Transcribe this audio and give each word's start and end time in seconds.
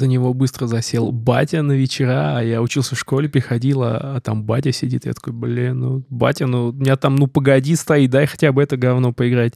за 0.00 0.06
него 0.06 0.32
быстро 0.32 0.66
засел 0.66 1.12
батя 1.12 1.60
на 1.60 1.72
вечера, 1.72 2.38
а 2.38 2.42
я 2.42 2.62
учился 2.62 2.94
в 2.94 2.98
школе, 2.98 3.28
приходила, 3.28 4.16
а 4.16 4.20
там 4.22 4.44
батя 4.44 4.72
сидит. 4.72 5.04
Я 5.04 5.12
такой, 5.12 5.34
блин, 5.34 5.78
ну, 5.78 6.04
батя, 6.08 6.46
ну, 6.46 6.68
у 6.68 6.72
меня 6.72 6.96
там, 6.96 7.16
ну, 7.16 7.26
погоди, 7.26 7.76
стоит, 7.76 8.10
дай 8.10 8.24
хотя 8.24 8.50
бы 8.50 8.62
это 8.62 8.78
говно 8.78 9.12
поиграть. 9.12 9.52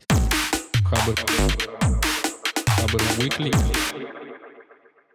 Хабр. 0.84 1.14
Хабр 2.66 3.00
Weekly. 3.18 3.54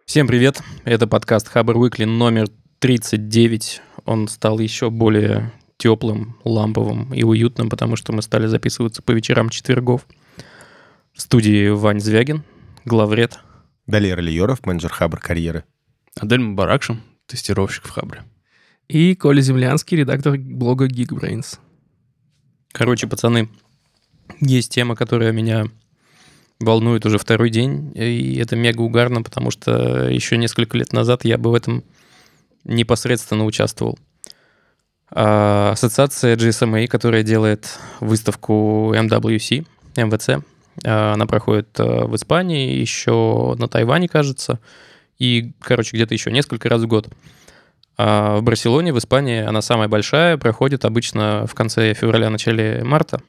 Всем 0.04 0.26
привет, 0.26 0.60
это 0.84 1.06
подкаст 1.06 1.46
Хабр 1.46 1.76
Weekly 1.76 2.06
номер 2.06 2.48
39. 2.80 3.82
Он 4.06 4.26
стал 4.26 4.58
еще 4.58 4.90
более 4.90 5.52
теплым, 5.76 6.38
ламповым 6.42 7.14
и 7.14 7.22
уютным, 7.22 7.70
потому 7.70 7.94
что 7.94 8.12
мы 8.12 8.22
стали 8.22 8.48
записываться 8.48 9.00
по 9.00 9.12
вечерам 9.12 9.48
четвергов. 9.48 10.08
В 11.14 11.20
студии 11.20 11.68
Вань 11.68 12.00
Звягин, 12.00 12.42
главред 12.84 13.38
Далее 13.90 14.14
Ролиеров, 14.14 14.64
менеджер 14.66 14.92
Хабр 14.92 15.18
карьеры. 15.18 15.64
Адель 16.14 16.44
Баракшин, 16.44 17.00
тестировщик 17.26 17.86
в 17.86 17.90
Хабре. 17.90 18.22
И 18.86 19.16
Коля 19.16 19.40
Землянский, 19.40 19.96
редактор 19.96 20.38
блога 20.38 20.86
Geekbrains. 20.86 21.58
Короче, 22.70 23.08
пацаны, 23.08 23.48
есть 24.38 24.72
тема, 24.72 24.94
которая 24.94 25.32
меня 25.32 25.64
волнует 26.60 27.04
уже 27.04 27.18
второй 27.18 27.50
день, 27.50 27.90
и 27.96 28.36
это 28.36 28.54
мега 28.54 28.80
угарно, 28.80 29.22
потому 29.22 29.50
что 29.50 30.08
еще 30.08 30.36
несколько 30.36 30.78
лет 30.78 30.92
назад 30.92 31.24
я 31.24 31.36
бы 31.36 31.50
в 31.50 31.54
этом 31.54 31.82
непосредственно 32.62 33.44
участвовал. 33.44 33.98
А, 35.10 35.72
ассоциация 35.72 36.36
GSMA, 36.36 36.86
которая 36.86 37.24
делает 37.24 37.76
выставку 37.98 38.94
MWC, 38.94 39.66
MVC, 39.96 40.36
а, 40.36 40.59
она 40.84 41.26
проходит 41.26 41.68
а, 41.78 42.06
в 42.06 42.16
Испании, 42.16 42.76
еще 42.76 43.54
на 43.58 43.68
Тайване, 43.68 44.08
кажется, 44.08 44.60
и, 45.18 45.52
короче, 45.60 45.96
где-то 45.96 46.14
еще 46.14 46.30
несколько 46.30 46.68
раз 46.68 46.82
в 46.82 46.86
год. 46.86 47.08
А 47.98 48.38
в 48.38 48.42
Барселоне, 48.42 48.92
в 48.92 48.98
Испании, 48.98 49.42
она 49.42 49.60
самая 49.60 49.88
большая, 49.88 50.38
проходит 50.38 50.84
обычно 50.84 51.46
в 51.46 51.54
конце 51.54 51.92
февраля, 51.92 52.30
начале 52.30 52.82
марта. 52.82 53.20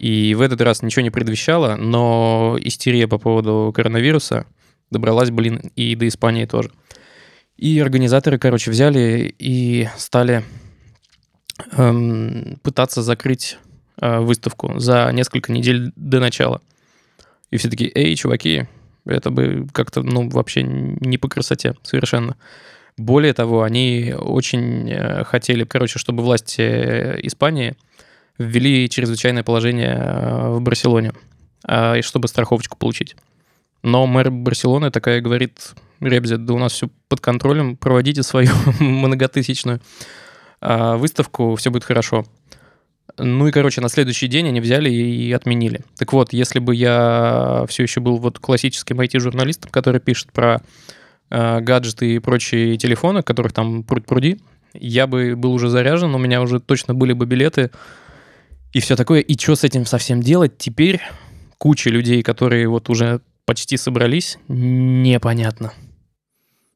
И 0.00 0.34
в 0.34 0.40
этот 0.40 0.60
раз 0.62 0.82
ничего 0.82 1.02
не 1.02 1.10
предвещало, 1.10 1.76
но 1.76 2.56
истерия 2.60 3.06
по 3.06 3.18
поводу 3.18 3.72
коронавируса 3.74 4.46
добралась, 4.90 5.30
блин, 5.30 5.70
и 5.76 5.94
до 5.94 6.08
Испании 6.08 6.46
тоже. 6.46 6.70
И 7.56 7.78
организаторы, 7.78 8.38
короче, 8.38 8.70
взяли 8.70 9.34
и 9.38 9.88
стали 9.96 10.42
эм, 11.76 12.58
пытаться 12.62 13.02
закрыть 13.02 13.58
Э, 13.60 13.69
выставку 14.00 14.78
за 14.78 15.10
несколько 15.12 15.52
недель 15.52 15.92
до 15.96 16.20
начала. 16.20 16.60
И 17.50 17.56
все 17.56 17.68
такие, 17.68 17.90
эй, 17.94 18.14
чуваки, 18.16 18.66
это 19.04 19.30
бы 19.30 19.66
как-то, 19.72 20.02
ну, 20.02 20.28
вообще 20.28 20.62
не 20.62 21.18
по 21.18 21.28
красоте 21.28 21.74
совершенно. 21.82 22.36
Более 22.96 23.32
того, 23.32 23.62
они 23.62 24.14
очень 24.16 24.90
э, 24.90 25.24
хотели, 25.24 25.64
короче, 25.64 25.98
чтобы 25.98 26.22
власти 26.22 26.60
Испании 27.26 27.76
ввели 28.38 28.88
чрезвычайное 28.88 29.42
положение 29.42 29.96
э, 29.96 30.48
в 30.50 30.60
Барселоне, 30.60 31.12
а, 31.64 32.00
чтобы 32.02 32.28
страховочку 32.28 32.76
получить. 32.76 33.16
Но 33.82 34.06
мэр 34.06 34.30
Барселоны 34.30 34.90
такая 34.90 35.20
говорит, 35.20 35.72
Ребзи, 36.00 36.36
да 36.36 36.54
у 36.54 36.58
нас 36.58 36.72
все 36.72 36.90
под 37.08 37.20
контролем, 37.20 37.76
проводите 37.76 38.22
свою 38.22 38.50
многотысячную 38.80 39.80
а, 40.60 40.96
выставку, 40.96 41.54
все 41.56 41.70
будет 41.70 41.84
хорошо. 41.84 42.24
Ну 43.22 43.46
и, 43.46 43.50
короче, 43.50 43.80
на 43.80 43.88
следующий 43.88 44.28
день 44.28 44.48
они 44.48 44.60
взяли 44.60 44.90
и 44.90 45.30
отменили. 45.32 45.80
Так 45.98 46.12
вот, 46.12 46.32
если 46.32 46.58
бы 46.58 46.74
я 46.74 47.64
все 47.68 47.82
еще 47.82 48.00
был 48.00 48.16
вот 48.16 48.38
классическим 48.38 49.00
IT-журналистом, 49.00 49.70
который 49.70 50.00
пишет 50.00 50.32
про 50.32 50.62
э, 51.30 51.60
гаджеты 51.60 52.14
и 52.14 52.18
прочие 52.18 52.76
телефоны, 52.76 53.22
которых 53.22 53.52
там 53.52 53.82
пруд-пруди, 53.82 54.40
я 54.74 55.06
бы 55.06 55.34
был 55.36 55.52
уже 55.52 55.68
заряжен, 55.68 56.14
у 56.14 56.18
меня 56.18 56.40
уже 56.40 56.60
точно 56.60 56.94
были 56.94 57.12
бы 57.12 57.26
билеты 57.26 57.70
и 58.72 58.80
все 58.80 58.96
такое. 58.96 59.20
И 59.20 59.38
что 59.38 59.56
с 59.56 59.64
этим 59.64 59.84
совсем 59.86 60.22
делать 60.22 60.56
теперь? 60.58 61.00
Куча 61.58 61.90
людей, 61.90 62.22
которые 62.22 62.68
вот 62.68 62.88
уже 62.88 63.20
почти 63.44 63.76
собрались, 63.76 64.38
непонятно. 64.48 65.72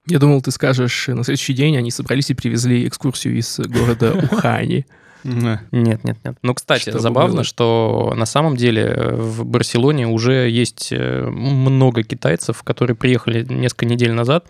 Я 0.07 0.19
думал, 0.19 0.43
ты 0.43 0.51
скажешь, 0.51 1.09
на 1.09 1.25
следующий 1.25 1.55
день 1.55 1.79
они 1.79 1.91
собрались 1.91 2.29
и 2.31 2.35
привезли 2.35 2.87
экскурсию 2.87 3.39
из 3.39 3.59
города 3.59 4.13
Ухани. 4.31 4.85
Нет, 5.25 6.05
нет, 6.05 6.19
нет. 6.23 6.37
Ну, 6.43 6.55
кстати, 6.55 6.83
Чтобы 6.83 7.01
забавно, 7.01 7.35
было? 7.37 7.45
что 7.45 8.13
на 8.15 8.27
самом 8.27 8.57
деле 8.57 8.83
э, 8.83 9.15
в 9.17 9.45
Барселоне 9.47 10.07
уже 10.07 10.51
есть 10.51 10.93
э, 10.93 11.23
много 11.27 12.03
китайцев, 12.03 12.63
которые 12.63 12.95
приехали 12.95 13.45
несколько 13.45 13.87
недель 13.87 14.13
назад. 14.13 14.47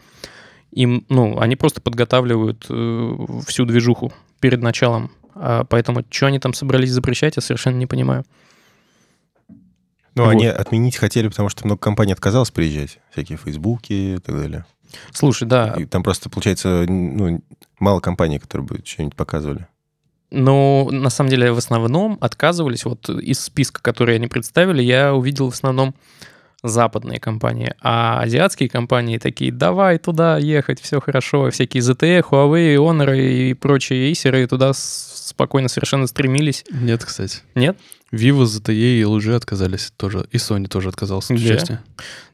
Им, 0.72 1.06
ну, 1.08 1.38
они 1.38 1.54
просто 1.54 1.80
подготавливают 1.80 2.66
э, 2.68 3.16
всю 3.46 3.64
движуху 3.64 4.12
перед 4.40 4.60
началом. 4.62 5.12
А 5.36 5.64
поэтому, 5.64 6.04
что 6.10 6.26
они 6.26 6.40
там 6.40 6.52
собрались 6.54 6.90
запрещать, 6.90 7.36
я 7.36 7.42
совершенно 7.42 7.76
не 7.76 7.86
понимаю. 7.86 8.24
Ну, 10.16 10.24
вот. 10.24 10.30
они 10.30 10.46
отменить 10.46 10.96
хотели, 10.96 11.28
потому 11.28 11.48
что 11.48 11.66
много 11.66 11.80
компаний 11.80 12.12
отказалось 12.12 12.50
приезжать. 12.50 12.98
Всякие 13.12 13.38
Фейсбуки 13.38 13.92
и 13.92 14.18
так 14.18 14.36
далее. 14.36 14.64
Слушай, 15.12 15.46
да. 15.48 15.74
И 15.78 15.86
там 15.86 16.02
просто, 16.02 16.30
получается, 16.30 16.84
ну, 16.88 17.42
мало 17.78 18.00
компаний, 18.00 18.38
которые 18.38 18.66
бы 18.66 18.80
что-нибудь 18.84 19.16
показывали. 19.16 19.66
Но 20.34 20.88
на 20.90 21.10
самом 21.10 21.30
деле 21.30 21.52
в 21.52 21.58
основном 21.58 22.18
отказывались. 22.20 22.84
Вот 22.84 23.08
из 23.08 23.40
списка, 23.40 23.80
который 23.80 24.16
они 24.16 24.26
представили, 24.26 24.82
я 24.82 25.14
увидел 25.14 25.50
в 25.50 25.54
основном 25.54 25.94
западные 26.62 27.20
компании. 27.20 27.74
А 27.80 28.20
азиатские 28.22 28.68
компании 28.68 29.18
такие, 29.18 29.52
давай 29.52 29.98
туда 29.98 30.38
ехать, 30.38 30.80
все 30.80 31.00
хорошо. 31.00 31.50
Всякие 31.50 31.82
ZTE, 31.82 32.24
Huawei, 32.28 32.76
Honor 32.76 33.16
и 33.16 33.54
прочие 33.54 34.10
Acer 34.10 34.46
туда 34.46 34.72
спокойно 34.74 35.68
совершенно 35.68 36.06
стремились. 36.06 36.64
Нет, 36.72 37.04
кстати. 37.04 37.38
Нет? 37.54 37.76
Vivo, 38.12 38.44
ZTE 38.44 38.72
и 38.72 39.02
LG 39.02 39.36
отказались 39.36 39.92
тоже. 39.96 40.26
И 40.32 40.38
Sony 40.38 40.66
тоже 40.66 40.88
отказался 40.88 41.34
от 41.34 41.40
участия. 41.40 41.82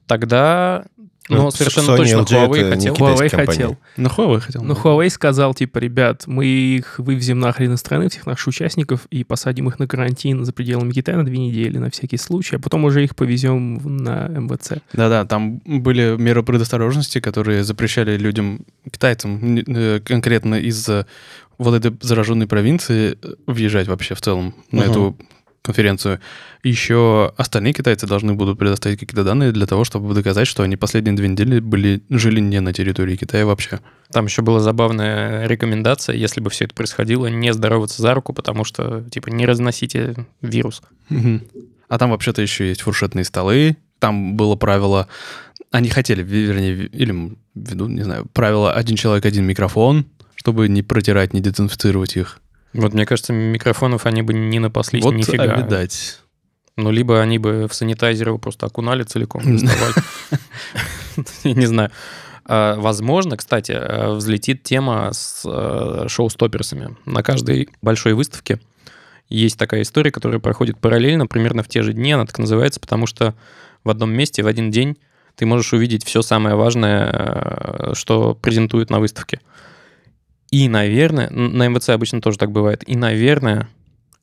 Тогда 0.06 0.84
ну, 1.30 1.42
ну 1.44 1.50
совершенно 1.50 1.92
Sony, 1.92 1.96
точно 1.96 2.16
LG 2.18 2.48
Huawei 2.48 2.70
хотел. 2.70 2.94
Huawei 2.94 3.28
хотел. 3.28 3.78
Ну, 3.96 4.08
Huawei 4.08 4.40
хотел. 4.40 4.62
Ну, 4.62 4.74
Huawei 4.74 5.08
сказал, 5.08 5.54
типа, 5.54 5.78
ребят, 5.78 6.24
мы 6.26 6.44
их 6.46 6.98
вывезем 6.98 7.38
нахрен 7.38 7.72
из 7.74 7.80
страны, 7.80 8.08
всех 8.08 8.26
наших 8.26 8.48
участников, 8.48 9.06
и 9.10 9.24
посадим 9.24 9.68
их 9.68 9.78
на 9.78 9.86
карантин 9.86 10.44
за 10.44 10.52
пределами 10.52 10.92
Китая 10.92 11.16
на 11.16 11.24
две 11.24 11.38
недели, 11.38 11.78
на 11.78 11.90
всякий 11.90 12.16
случай, 12.16 12.56
а 12.56 12.58
потом 12.58 12.84
уже 12.84 13.04
их 13.04 13.16
повезем 13.16 13.80
на 13.84 14.28
МВЦ. 14.28 14.82
Да-да, 14.92 15.24
там 15.24 15.60
были 15.64 16.16
меры 16.16 16.42
предосторожности, 16.42 17.20
которые 17.20 17.64
запрещали 17.64 18.16
людям, 18.16 18.60
китайцам, 18.90 19.56
э, 19.56 20.00
конкретно 20.00 20.56
из 20.56 20.88
вот 21.60 21.74
этой 21.74 21.96
зараженной 22.00 22.46
провинции 22.46 23.18
э, 23.22 23.34
въезжать 23.46 23.86
вообще 23.86 24.14
в 24.14 24.20
целом 24.20 24.54
на 24.72 24.80
uh-huh. 24.80 24.90
эту 24.90 25.16
конференцию, 25.62 26.20
еще 26.62 27.32
остальные 27.36 27.72
китайцы 27.72 28.06
должны 28.06 28.34
будут 28.34 28.58
предоставить 28.58 28.98
какие-то 28.98 29.24
данные 29.24 29.52
для 29.52 29.66
того, 29.66 29.84
чтобы 29.84 30.14
доказать, 30.14 30.46
что 30.46 30.62
они 30.62 30.76
последние 30.76 31.14
две 31.14 31.28
недели 31.28 31.60
были, 31.60 32.02
жили 32.08 32.40
не 32.40 32.60
на 32.60 32.72
территории 32.72 33.16
Китая 33.16 33.46
вообще. 33.46 33.80
Там 34.12 34.26
еще 34.26 34.42
была 34.42 34.60
забавная 34.60 35.46
рекомендация, 35.46 36.16
если 36.16 36.40
бы 36.40 36.50
все 36.50 36.64
это 36.64 36.74
происходило, 36.74 37.26
не 37.26 37.52
здороваться 37.52 38.02
за 38.02 38.14
руку, 38.14 38.32
потому 38.32 38.64
что, 38.64 39.04
типа, 39.10 39.28
не 39.28 39.46
разносите 39.46 40.26
вирус. 40.40 40.82
А 41.88 41.98
там 41.98 42.10
вообще-то 42.10 42.40
еще 42.40 42.68
есть 42.68 42.82
фуршетные 42.82 43.24
столы, 43.24 43.76
там 43.98 44.36
было 44.36 44.56
правило, 44.56 45.08
они 45.70 45.88
хотели, 45.88 46.22
вернее, 46.22 46.86
или 46.86 47.36
веду, 47.54 47.88
не 47.88 48.02
знаю, 48.02 48.26
правило 48.32 48.72
один 48.72 48.96
человек, 48.96 49.26
один 49.26 49.44
микрофон, 49.44 50.06
чтобы 50.36 50.68
не 50.68 50.82
протирать, 50.82 51.34
не 51.34 51.40
дезинфицировать 51.40 52.16
их. 52.16 52.40
Вот 52.72 52.94
мне 52.94 53.06
кажется, 53.06 53.32
микрофонов 53.32 54.06
они 54.06 54.22
бы 54.22 54.32
не 54.32 54.58
напаслись 54.58 55.02
вот 55.02 55.14
нифига. 55.14 55.56
Вот 55.56 55.64
видать. 55.64 56.20
Ну, 56.76 56.90
либо 56.90 57.20
они 57.20 57.38
бы 57.38 57.66
в 57.68 57.74
санитайзер 57.74 58.28
его 58.28 58.38
просто 58.38 58.66
окунали 58.66 59.02
целиком, 59.02 59.42
Не 61.44 61.66
знаю. 61.66 61.90
А, 62.46 62.76
возможно, 62.76 63.36
кстати, 63.36 63.72
э, 63.72 64.12
взлетит 64.12 64.62
тема 64.62 65.10
с 65.12 65.42
э, 65.44 66.08
шоу-стоперсами. 66.08 66.96
На 67.06 67.22
каждой 67.22 67.68
большой 67.82 68.14
выставке 68.14 68.60
есть 69.28 69.58
такая 69.58 69.82
история, 69.82 70.10
которая 70.10 70.40
проходит 70.40 70.78
параллельно, 70.78 71.26
примерно 71.26 71.62
в 71.62 71.68
те 71.68 71.82
же 71.82 71.92
дни. 71.92 72.12
Она 72.12 72.26
так 72.26 72.38
называется, 72.38 72.80
потому 72.80 73.06
что 73.06 73.34
в 73.84 73.90
одном 73.90 74.10
месте 74.10 74.42
в 74.42 74.46
один 74.46 74.70
день 74.70 74.96
ты 75.36 75.46
можешь 75.46 75.72
увидеть 75.72 76.04
все 76.04 76.22
самое 76.22 76.56
важное, 76.56 77.10
э, 77.12 77.94
что 77.94 78.34
презентуют 78.34 78.90
на 78.90 79.00
выставке. 79.00 79.40
И, 80.50 80.68
наверное, 80.68 81.30
на 81.30 81.68
МВЦ 81.68 81.90
обычно 81.90 82.20
тоже 82.20 82.38
так 82.38 82.50
бывает, 82.50 82.82
и, 82.88 82.96
наверное, 82.96 83.68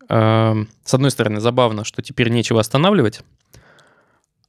э, 0.10 0.56
с 0.84 0.94
одной 0.94 1.12
стороны, 1.12 1.40
забавно, 1.40 1.86
что 1.86 2.02
теперь 2.02 2.30
нечего 2.30 2.60
останавливать, 2.60 3.22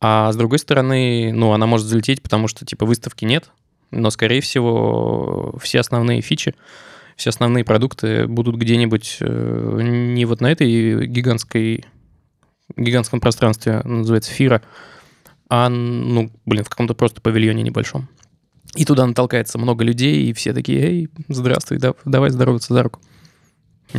а 0.01 0.33
с 0.33 0.37
другой 0.37 0.59
стороны, 0.59 1.33
ну, 1.33 1.53
она 1.53 1.67
может 1.67 1.87
залететь, 1.87 2.23
потому 2.23 2.49
что, 2.49 2.65
типа, 2.65 2.85
выставки 2.85 3.25
нет, 3.25 3.51
но, 3.91 4.11
скорее 4.11 4.41
всего, 4.41 5.57
все 5.63 5.81
основные 5.81 6.21
фичи, 6.21 6.55
все 7.17 7.31
основные 7.31 7.65
продукты 7.65 8.27
будут 8.27 8.57
где-нибудь 8.57 9.19
э, 9.21 9.79
не 9.83 10.25
вот 10.25 10.41
на 10.41 10.51
этой 10.51 11.07
гигантской, 11.07 11.85
гигантском 12.77 13.21
пространстве, 13.21 13.83
называется 13.85 14.33
Фира, 14.33 14.63
а, 15.49 15.69
ну, 15.69 16.31
блин, 16.45 16.65
в 16.65 16.69
каком-то 16.69 16.95
просто 16.95 17.21
павильоне 17.21 17.63
небольшом. 17.63 18.09
И 18.75 18.85
туда 18.85 19.07
натолкается 19.07 19.59
много 19.59 19.85
людей, 19.85 20.27
и 20.27 20.33
все 20.33 20.53
такие, 20.53 20.81
эй, 20.81 21.09
здравствуй, 21.29 21.79
да, 21.79 21.95
давай 22.05 22.31
здороваться 22.31 22.75
за 22.75 22.83
руку. 22.83 23.01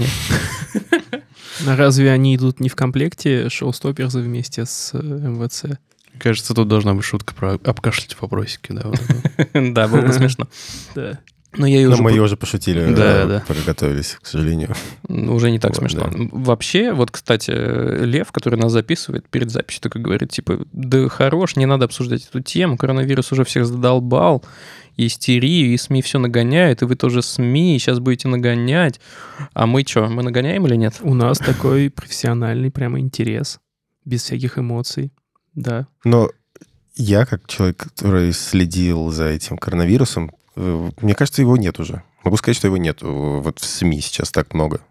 А 1.67 1.75
разве 1.75 2.11
они 2.11 2.37
идут 2.37 2.61
не 2.61 2.69
в 2.69 2.75
комплекте 2.75 3.49
шоу-стоперзы 3.49 4.21
вместе 4.21 4.65
с 4.65 4.91
э, 4.93 4.97
МВЦ? 4.97 5.77
Кажется, 6.17 6.53
тут 6.53 6.67
должна 6.67 6.93
быть 6.93 7.03
шутка 7.03 7.33
про 7.33 7.53
обкашлять 7.55 8.15
вопросики, 8.19 8.71
да. 8.71 8.83
было 9.87 10.01
бы 10.01 10.13
смешно. 10.13 10.47
Да. 10.95 11.19
Но 11.57 11.65
я 11.65 11.77
ее 11.77 11.87
Но 11.87 11.93
уже 11.95 12.03
мы 12.03 12.11
ее 12.11 12.21
уже 12.21 12.37
пошутили, 12.37 12.93
Да, 12.93 13.23
э, 13.23 13.27
да. 13.27 13.43
подготовились, 13.47 14.17
к 14.21 14.27
сожалению. 14.27 14.75
Ну, 15.07 15.33
Уже 15.33 15.49
не 15.49 15.57
так 15.59 15.71
Вот, 15.71 15.79
смешно. 15.79 16.09
да. 16.11 16.17
Вообще, 16.31 16.93
вот, 16.93 17.09
кстати, 17.09 17.49
Лев, 18.05 18.31
который 18.31 18.59
нас 18.59 18.71
записывает 18.71 19.27
перед 19.29 19.49
записью, 19.49 19.81
такой 19.81 20.01
говорит, 20.01 20.29
типа, 20.31 20.59
да 20.71 21.09
хорош, 21.09 21.55
не 21.55 21.65
надо 21.65 21.85
обсуждать 21.85 22.27
эту 22.27 22.41
тему, 22.41 22.77
коронавирус 22.77 23.31
уже 23.31 23.43
всех 23.45 23.65
задолбал, 23.65 24.43
и 24.95 25.07
истерию, 25.07 25.73
и 25.73 25.77
СМИ 25.77 26.01
все 26.01 26.19
нагоняют, 26.19 26.81
и 26.81 26.85
вы 26.85 26.95
тоже 26.95 27.21
СМИ, 27.23 27.75
и 27.75 27.79
сейчас 27.79 27.99
будете 27.99 28.27
нагонять. 28.27 28.99
А 29.53 29.65
мы 29.65 29.83
что, 29.87 30.07
мы 30.07 30.23
нагоняем 30.23 30.67
или 30.67 30.75
нет? 30.75 30.95
У 31.01 31.13
нас 31.13 31.37
такой 31.39 31.89
профессиональный 31.89 32.69
прямо 32.69 32.99
интерес, 32.99 33.59
без 34.05 34.23
всяких 34.23 34.57
эмоций. 34.59 35.13
Да. 35.55 35.87
Но 36.03 36.29
я, 36.95 37.25
как 37.25 37.47
человек, 37.47 37.77
который 37.77 38.33
следил 38.33 39.09
за 39.09 39.27
этим 39.29 39.57
коронавирусом, 39.57 40.31
мне 41.01 41.15
кажется, 41.15 41.41
его 41.41 41.57
нет 41.57 41.79
уже. 41.79 42.03
Могу 42.23 42.37
сказать, 42.37 42.57
что 42.57 42.67
его 42.67 42.77
нет. 42.77 43.01
Вот 43.01 43.59
в 43.59 43.65
СМИ 43.65 44.01
сейчас 44.01 44.31
так 44.31 44.53
много. 44.53 44.81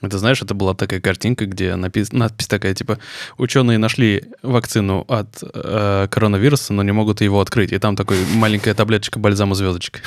Это, 0.00 0.18
знаешь, 0.18 0.42
это 0.42 0.52
была 0.54 0.74
такая 0.74 1.00
картинка, 1.00 1.46
где 1.46 1.70
напис- 1.74 2.14
надпись 2.14 2.48
такая, 2.48 2.74
типа, 2.74 2.98
ученые 3.38 3.78
нашли 3.78 4.24
вакцину 4.42 5.04
от 5.06 5.42
э, 5.42 6.08
коронавируса, 6.10 6.72
но 6.72 6.82
не 6.82 6.90
могут 6.90 7.20
его 7.20 7.40
открыть. 7.40 7.70
И 7.72 7.78
там 7.78 7.94
такой 7.94 8.16
маленькая 8.34 8.74
таблеточка 8.74 9.20
бальзама 9.20 9.54
звездочка. 9.54 10.00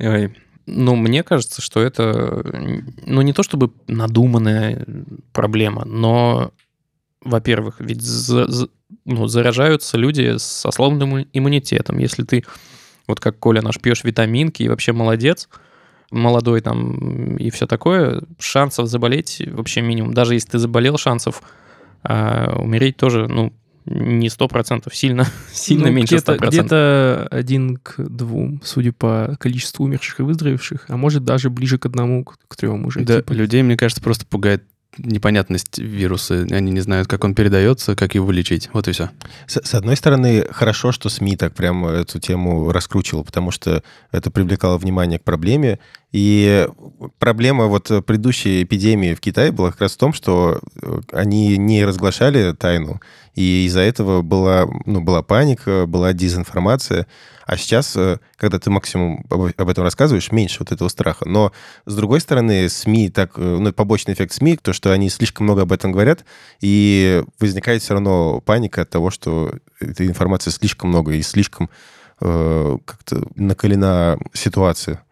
Э. 0.00 0.28
Ну, 0.66 0.94
мне 0.96 1.22
кажется, 1.22 1.62
что 1.62 1.80
это, 1.80 2.44
ну, 3.06 3.22
не 3.22 3.32
то 3.32 3.42
чтобы 3.42 3.72
надуманная 3.86 4.84
проблема, 5.32 5.84
но, 5.86 6.52
во-первых, 7.22 7.76
ведь 7.80 8.02
за- 8.02 8.46
за- 8.48 8.68
ну, 9.04 9.26
заражаются 9.26 9.96
люди 9.96 10.36
со 10.38 10.70
слабым 10.70 11.26
иммунитетом. 11.32 11.98
Если 11.98 12.22
ты, 12.22 12.44
вот 13.06 13.20
как 13.20 13.38
Коля 13.38 13.62
наш, 13.62 13.78
пьешь 13.80 14.04
витаминки 14.04 14.62
и 14.62 14.68
вообще 14.68 14.92
молодец, 14.92 15.48
молодой 16.10 16.60
там 16.60 17.36
и 17.36 17.50
все 17.50 17.66
такое, 17.66 18.22
шансов 18.38 18.88
заболеть 18.88 19.42
вообще 19.46 19.82
минимум. 19.82 20.14
Даже 20.14 20.34
если 20.34 20.50
ты 20.50 20.58
заболел, 20.58 20.96
шансов 20.96 21.42
а, 22.02 22.56
умереть 22.58 22.96
тоже, 22.96 23.26
ну, 23.28 23.52
не 23.84 24.28
сто 24.28 24.48
процентов, 24.48 24.94
сильно, 24.94 25.26
сильно 25.52 25.86
ну, 25.86 25.92
меньше 25.92 26.16
где-то, 26.16 26.34
100%. 26.34 26.48
где-то 26.48 27.28
один 27.30 27.76
к 27.76 27.96
двум, 27.98 28.60
судя 28.64 28.92
по 28.92 29.36
количеству 29.40 29.84
умерших 29.84 30.20
и 30.20 30.22
выздоровевших, 30.22 30.86
а 30.88 30.96
может 30.96 31.24
даже 31.24 31.50
ближе 31.50 31.78
к 31.78 31.86
одному, 31.86 32.24
к, 32.24 32.36
к 32.48 32.56
трем 32.56 32.86
уже. 32.86 33.00
Да, 33.00 33.18
типа. 33.18 33.32
людей, 33.32 33.62
мне 33.62 33.76
кажется, 33.76 34.02
просто 34.02 34.26
пугает 34.26 34.64
непонятность 34.98 35.78
вируса. 35.78 36.46
Они 36.50 36.72
не 36.72 36.80
знают, 36.80 37.08
как 37.08 37.24
он 37.24 37.34
передается, 37.34 37.96
как 37.96 38.14
его 38.14 38.30
лечить. 38.30 38.68
Вот 38.72 38.88
и 38.88 38.92
все. 38.92 39.10
С, 39.46 39.60
с 39.62 39.74
одной 39.74 39.96
стороны, 39.96 40.46
хорошо, 40.50 40.92
что 40.92 41.08
СМИ 41.08 41.36
так 41.36 41.54
прям 41.54 41.86
эту 41.86 42.18
тему 42.18 42.72
раскручивал, 42.72 43.24
потому 43.24 43.50
что 43.50 43.82
это 44.12 44.30
привлекало 44.30 44.78
внимание 44.78 45.18
к 45.18 45.24
проблеме. 45.24 45.78
И 46.12 46.66
проблема 47.18 47.66
вот 47.66 47.90
предыдущей 48.06 48.62
эпидемии 48.62 49.14
в 49.14 49.20
Китае 49.20 49.52
была 49.52 49.72
как 49.72 49.82
раз 49.82 49.92
в 49.92 49.98
том, 49.98 50.14
что 50.14 50.60
э, 50.80 51.00
они 51.12 51.58
не 51.58 51.84
разглашали 51.84 52.52
тайну, 52.52 53.00
и 53.34 53.66
из-за 53.66 53.80
этого 53.80 54.22
была, 54.22 54.66
ну, 54.86 55.00
была 55.00 55.22
паника, 55.22 55.84
была 55.86 56.12
дезинформация. 56.14 57.06
А 57.46 57.56
сейчас, 57.56 57.94
э, 57.94 58.18
когда 58.36 58.58
ты 58.58 58.70
максимум 58.70 59.24
об 59.30 59.68
этом 59.68 59.84
рассказываешь, 59.84 60.32
меньше 60.32 60.56
вот 60.60 60.72
этого 60.72 60.88
страха. 60.88 61.28
Но, 61.28 61.52
с 61.86 61.94
другой 61.94 62.20
стороны, 62.20 62.68
СМИ 62.68 63.10
так, 63.10 63.32
э, 63.36 63.40
ну, 63.40 63.72
побочный 63.72 64.14
эффект 64.14 64.32
СМИ, 64.32 64.56
то, 64.56 64.72
что 64.72 64.92
они 64.92 65.08
слишком 65.10 65.44
много 65.44 65.62
об 65.62 65.72
этом 65.72 65.92
говорят, 65.92 66.24
и 66.60 67.22
возникает 67.38 67.82
все 67.82 67.94
равно 67.94 68.40
паника 68.40 68.82
от 68.82 68.90
того, 68.90 69.10
что 69.10 69.54
этой 69.78 70.06
информации 70.06 70.50
слишком 70.50 70.88
много 70.88 71.12
и 71.12 71.22
слишком 71.22 71.70
э, 72.20 72.78
как-то 72.84 73.22
накалена 73.36 74.18
ситуация. 74.32 75.04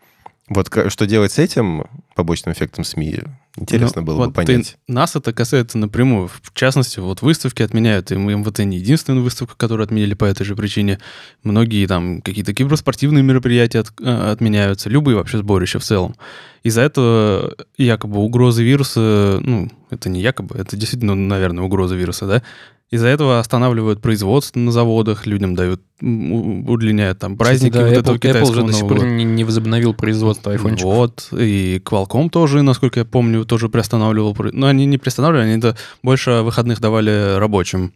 Вот 0.49 0.71
что 0.93 1.07
делать 1.07 1.33
с 1.33 1.39
этим 1.41 1.87
побочным 2.15 2.53
эффектом 2.55 2.85
СМИ, 2.85 3.21
интересно 3.57 4.03
Ну, 4.03 4.07
было 4.07 4.17
вот 4.19 4.29
бы 4.29 4.33
понять. 4.35 4.77
ты- 4.87 4.93
нас 4.93 5.17
это 5.17 5.33
касается 5.33 5.77
напрямую. 5.77 6.29
В 6.29 6.53
частности, 6.55 7.01
вот 7.01 7.21
выставки 7.21 7.63
отменяют, 7.63 8.13
и 8.13 8.15
МВТ 8.15 8.61
не 8.61 8.77
единственная 8.79 9.23
выставка, 9.23 9.57
которую 9.57 9.85
отменили 9.85 10.15
по 10.15 10.25
этой 10.25 10.45
же 10.45 10.55
причине. 10.55 11.01
Многие 11.43 11.85
там 11.87 12.23
какие-то 12.23 12.55
киберспортивные 12.55 13.25
мероприятия 13.25 13.81
от- 13.81 13.93
э, 14.01 14.31
отменяются, 14.31 14.89
любые 14.89 15.17
вообще 15.17 15.39
сборища 15.39 15.81
в 15.81 15.85
целом. 15.85 16.15
Из-за 16.63 16.83
этого 16.83 17.55
якобы 17.77 18.19
угрозы 18.21 18.63
вируса, 18.63 19.41
ну, 19.43 19.69
это 19.91 20.09
не 20.09 20.21
якобы, 20.21 20.57
это 20.57 20.77
действительно, 20.77 21.17
наверное, 21.17 21.65
угроза 21.65 21.97
вируса, 21.97 22.27
да? 22.27 22.43
Из-за 22.91 23.09
этого 23.09 23.41
останавливают 23.41 24.01
производство 24.01 24.61
на 24.61 24.71
заводах, 24.71 25.27
людям 25.27 25.57
дают, 25.57 25.83
удлиняют 26.01 27.19
там 27.19 27.37
праздники 27.37 27.73
Кстати, 27.73 27.83
да, 27.83 27.89
вот 27.89 27.97
Apple, 27.97 28.01
этого 28.01 28.15
Apple 28.15 28.19
китайского 28.21 28.51
уже 28.53 28.63
до 28.63 28.73
сих 28.73 28.87
пор 28.89 29.05
не, 29.07 29.25
не 29.25 29.43
возобновил 29.45 29.93
производство 29.93 30.53
айфончиков. 30.53 30.85
Вот, 30.95 31.29
и 31.33 31.83
Qualcomm 31.85 32.31
тоже, 32.31 32.63
насколько 32.63 33.01
я 33.01 33.05
помню, 33.05 33.45
тоже 33.45 33.69
приостанавливал. 33.69 34.35
про- 34.35 34.53
Ну, 34.53 34.67
они 34.69 34.87
не 34.87 34.99
приостанавливали, 34.99 35.47
они 35.49 35.59
это 35.59 35.77
больше 36.05 36.43
выходных 36.43 36.81
давали 36.81 37.37
рабочим. 37.39 37.93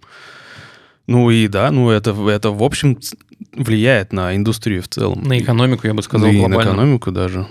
Ну 1.07 1.31
и 1.31 1.47
да, 1.47 1.71
ну 1.71 1.91
это, 1.91 2.11
это 2.29 2.51
в 2.51 2.63
общем 2.63 2.99
влияет 3.55 4.13
на 4.13 4.35
индустрию 4.35 4.83
в 4.83 4.89
целом. 4.89 5.23
На 5.23 5.39
экономику, 5.39 5.87
я 5.87 5.95
бы 5.95 6.03
сказал, 6.03 6.27
Да 6.29 6.33
и 6.35 6.41
на 6.41 6.49
глобально. 6.49 6.71
экономику 6.71 7.11
даже. 7.13 7.47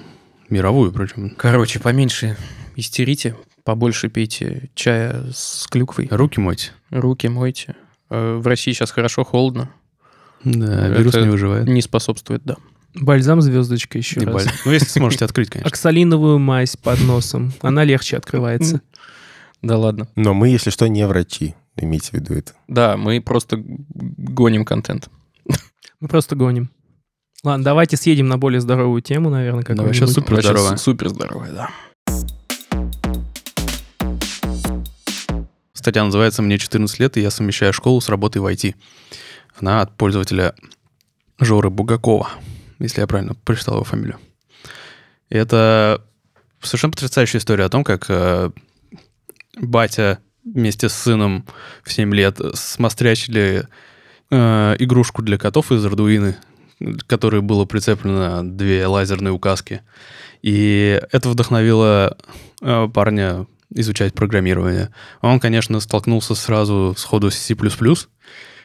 Мировую, 0.50 0.92
причем. 0.92 1.30
Короче, 1.38 1.80
поменьше 1.80 2.35
истерите, 2.75 3.35
побольше 3.69 4.10
пейте 4.10 4.71
чая 4.74 5.25
с 5.31 5.68
клюквой, 5.69 6.07
Руки 6.10 6.39
мыть. 6.39 6.74
руки 6.89 7.27
мойте. 7.27 7.75
Э, 8.10 8.38
В 8.42 8.48
России 8.48 8.71
сейчас 8.71 8.89
хорошо, 8.89 9.24
холодно. 9.24 9.69
Да, 10.44 10.88
Это 10.88 10.98
вирус 10.98 11.13
не 11.13 11.30
выживает. 11.30 11.68
Не 11.68 11.81
способствует, 11.83 12.42
да. 12.45 12.56
Бальзам 12.95 13.42
звездочка 13.44 14.00
еще 14.00 14.21
Не 14.21 14.25
раз. 14.25 14.33
болит. 14.33 14.54
Ну, 14.66 14.71
если 14.71 14.88
сможете 14.88 15.25
открыть, 15.25 15.51
конечно. 15.51 15.68
Оксалиновую 15.69 16.39
мазь 16.39 16.77
под 16.77 17.00
носом. 17.01 17.54
Она 17.62 17.83
легче 17.83 18.18
открывается. 18.18 18.81
Да 19.62 19.77
ладно. 19.77 20.07
Но 20.16 20.33
мы, 20.33 20.50
если 20.50 20.71
что, 20.71 20.88
не 20.88 21.06
врачи. 21.06 21.54
Имейте 21.75 22.10
в 22.10 22.13
виду 22.13 22.33
это. 22.33 22.54
Да, 22.68 22.98
мы 22.98 23.21
просто 23.21 23.62
гоним 23.63 24.66
контент. 24.66 25.10
Мы 26.00 26.07
просто 26.07 26.36
гоним. 26.36 26.71
Ладно, 27.44 27.64
давайте 27.64 27.97
съедем 27.97 28.28
на 28.30 28.40
более 28.40 28.61
здоровую 28.61 29.04
тему, 29.04 29.30
наверное, 29.30 29.64
как 29.64 29.76
Давай, 29.76 29.94
щас 29.94 30.11
супер 30.14 30.42
здоровая. 30.42 30.78
Супер 30.78 31.09
здоровая, 31.09 31.52
да. 31.52 31.69
Статья 35.89 36.03
называется 36.03 36.43
«Мне 36.43 36.59
14 36.59 36.99
лет, 36.99 37.17
и 37.17 37.21
я 37.21 37.31
совмещаю 37.31 37.73
школу 37.73 37.99
с 37.99 38.09
работой 38.09 38.43
в 38.43 38.45
IT». 38.45 38.75
Она 39.59 39.81
от 39.81 39.97
пользователя 39.97 40.53
Жоры 41.39 41.71
Бугакова, 41.71 42.29
если 42.77 43.01
я 43.01 43.07
правильно 43.07 43.33
прочитал 43.33 43.73
его 43.73 43.83
фамилию. 43.85 44.19
И 45.29 45.35
это 45.35 46.05
совершенно 46.61 46.91
потрясающая 46.91 47.39
история 47.39 47.63
о 47.63 47.69
том, 47.69 47.83
как 47.83 48.05
э, 48.07 48.51
батя 49.59 50.19
вместе 50.43 50.89
с 50.89 50.93
сыном 50.93 51.47
в 51.83 51.91
7 51.91 52.13
лет 52.13 52.39
смострячили 52.53 53.67
э, 54.29 54.75
игрушку 54.77 55.23
для 55.23 55.39
котов 55.39 55.71
из 55.71 55.83
Ардуины, 55.83 56.37
к 56.79 57.07
которой 57.07 57.41
было 57.41 57.65
прицеплено 57.65 58.43
две 58.43 58.85
лазерные 58.85 59.31
указки. 59.31 59.81
И 60.43 61.01
это 61.11 61.29
вдохновило 61.29 62.15
э, 62.61 62.87
парня 62.93 63.47
изучать 63.73 64.14
программирование. 64.14 64.90
Он, 65.21 65.40
конечно, 65.40 65.80
столкнулся 65.80 66.35
сразу 66.35 66.95
сходу 66.97 67.31
с 67.31 67.35
C++, 67.35 67.56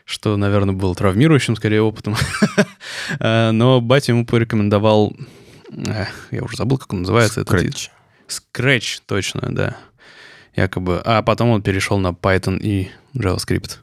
что, 0.04 0.36
наверное, 0.36 0.74
был 0.74 0.94
травмирующим 0.94 1.56
скорее 1.56 1.82
опытом. 1.82 2.16
Э, 3.18 3.50
Но 3.50 3.80
батя 3.80 4.12
ему 4.12 4.24
порекомендовал... 4.24 5.14
э, 5.70 6.06
Я 6.30 6.42
уже 6.42 6.56
забыл, 6.56 6.78
как 6.78 6.92
он 6.92 7.00
называется. 7.00 7.42
Scratch. 7.42 7.88
Scratch, 8.28 9.00
точно, 9.06 9.48
да. 9.50 9.76
Якобы. 10.56 11.02
А 11.04 11.22
потом 11.22 11.50
он 11.50 11.62
перешел 11.62 11.98
на 11.98 12.08
Python 12.12 12.58
и 12.60 12.90
JavaScript. 13.14 13.78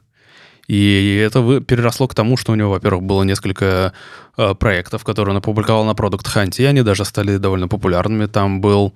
И 0.68 1.16
это 1.16 1.60
переросло 1.60 2.08
к 2.08 2.14
тому, 2.14 2.36
что 2.36 2.52
у 2.52 2.54
него, 2.54 2.70
во-первых, 2.70 3.02
было 3.04 3.22
несколько 3.24 3.92
э, 4.36 4.54
проектов, 4.54 5.04
которые 5.04 5.32
он 5.34 5.38
опубликовал 5.38 5.84
на 5.84 5.90
Product 5.92 6.24
Hunt, 6.34 6.54
и 6.58 6.64
они 6.64 6.82
даже 6.82 7.04
стали 7.04 7.36
довольно 7.36 7.68
популярными. 7.68 8.26
Там 8.26 8.60
был, 8.60 8.94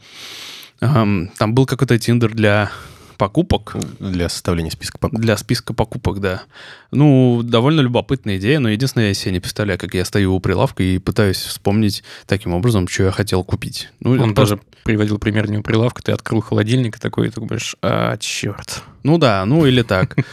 эм, 0.81 1.31
там 1.39 1.55
был 1.55 1.67
какой-то 1.67 1.99
тиндер 1.99 2.35
для 2.35 2.71
покупок, 3.19 3.77
Для 3.99 4.29
составления 4.29 4.71
списка 4.71 4.99
покупок. 4.99 5.23
для 5.23 5.37
списка 5.39 5.73
покупок, 5.73 6.21
да. 6.21 6.43
Ну, 6.91 7.41
довольно 7.43 7.81
любопытная 7.81 8.37
идея, 8.37 8.59
но 8.59 8.69
единственное, 8.69 9.09
я 9.09 9.15
себе 9.15 9.33
не 9.33 9.41
представляю, 9.41 9.79
как 9.79 9.95
я 9.95 10.05
стою 10.05 10.35
у 10.35 10.41
прилавка 10.41 10.83
и 10.83 10.99
пытаюсь 10.99 11.39
вспомнить 11.39 12.05
таким 12.27 12.53
образом, 12.53 12.87
что 12.89 13.05
я 13.05 13.11
хотел 13.13 13.43
купить. 13.43 13.89
Ну, 14.01 14.11
Он 14.13 14.21
это 14.33 14.35
просто- 14.35 14.61
приводил 14.85 15.19
пример 15.19 15.49
не 15.51 15.57
у 15.59 15.63
прилавка, 15.63 16.03
ты 16.03 16.13
открыл 16.13 16.43
холодильник 16.43 16.97
и 16.97 17.01
такой, 17.01 17.29
и 17.29 17.31
ты 17.31 17.41
говоришь, 17.41 17.75
а, 17.81 18.19
черт. 18.19 18.83
Ну 19.03 19.17
да, 19.17 19.45
ну 19.47 19.65
или 19.67 19.81
так. 19.83 20.15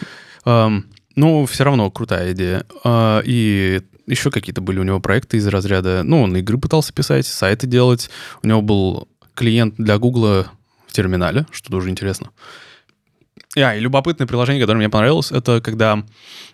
Ну, 1.16 1.46
все 1.46 1.64
равно 1.64 1.92
крутая 1.92 2.32
идея. 2.34 2.66
А, 2.84 3.22
И 3.24 3.82
еще 4.08 4.32
какие-то 4.32 4.62
были 4.62 4.80
у 4.80 4.84
него 4.84 5.00
проекты 5.00 5.38
из 5.38 5.48
разряда... 5.48 6.02
Ну, 6.04 6.24
он 6.24 6.36
игры 6.36 6.58
пытался 6.58 6.92
писать, 6.92 7.26
сайты 7.28 7.68
делать. 7.68 8.10
У 8.42 8.48
него 8.48 8.62
был 8.64 9.08
клиент 9.36 9.76
для 9.78 9.98
Гугла 9.98 10.48
в 10.88 10.94
терминале, 10.94 11.46
что 11.52 11.72
тоже 11.72 11.90
интересно. 11.90 12.30
А, 13.56 13.76
и 13.76 13.80
любопытное 13.80 14.26
приложение, 14.26 14.62
которое 14.62 14.80
мне 14.80 14.90
понравилось, 14.90 15.32
это 15.32 15.62
когда 15.62 16.04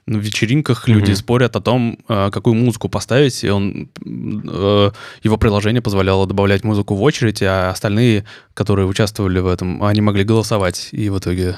на 0.05 0.17
вечеринках 0.17 0.87
люди 0.87 1.11
Мгм. 1.11 1.15
спорят 1.17 1.55
о 1.55 1.61
том, 1.61 1.97
э, 2.09 2.29
какую 2.31 2.55
музыку 2.55 2.89
поставить, 2.89 3.43
и 3.43 3.49
он, 3.49 3.89
э, 4.05 4.91
его 5.23 5.37
приложение 5.37 5.81
позволяло 5.81 6.27
добавлять 6.27 6.63
музыку 6.65 6.95
в 6.95 7.01
очередь, 7.01 7.41
а 7.41 7.69
остальные, 7.69 8.25
которые 8.53 8.85
участвовали 8.85 9.39
в 9.39 9.47
этом, 9.47 9.81
они 9.83 10.01
могли 10.01 10.23
голосовать 10.25 10.89
и 10.91 11.09
в 11.09 11.19
итоге 11.19 11.57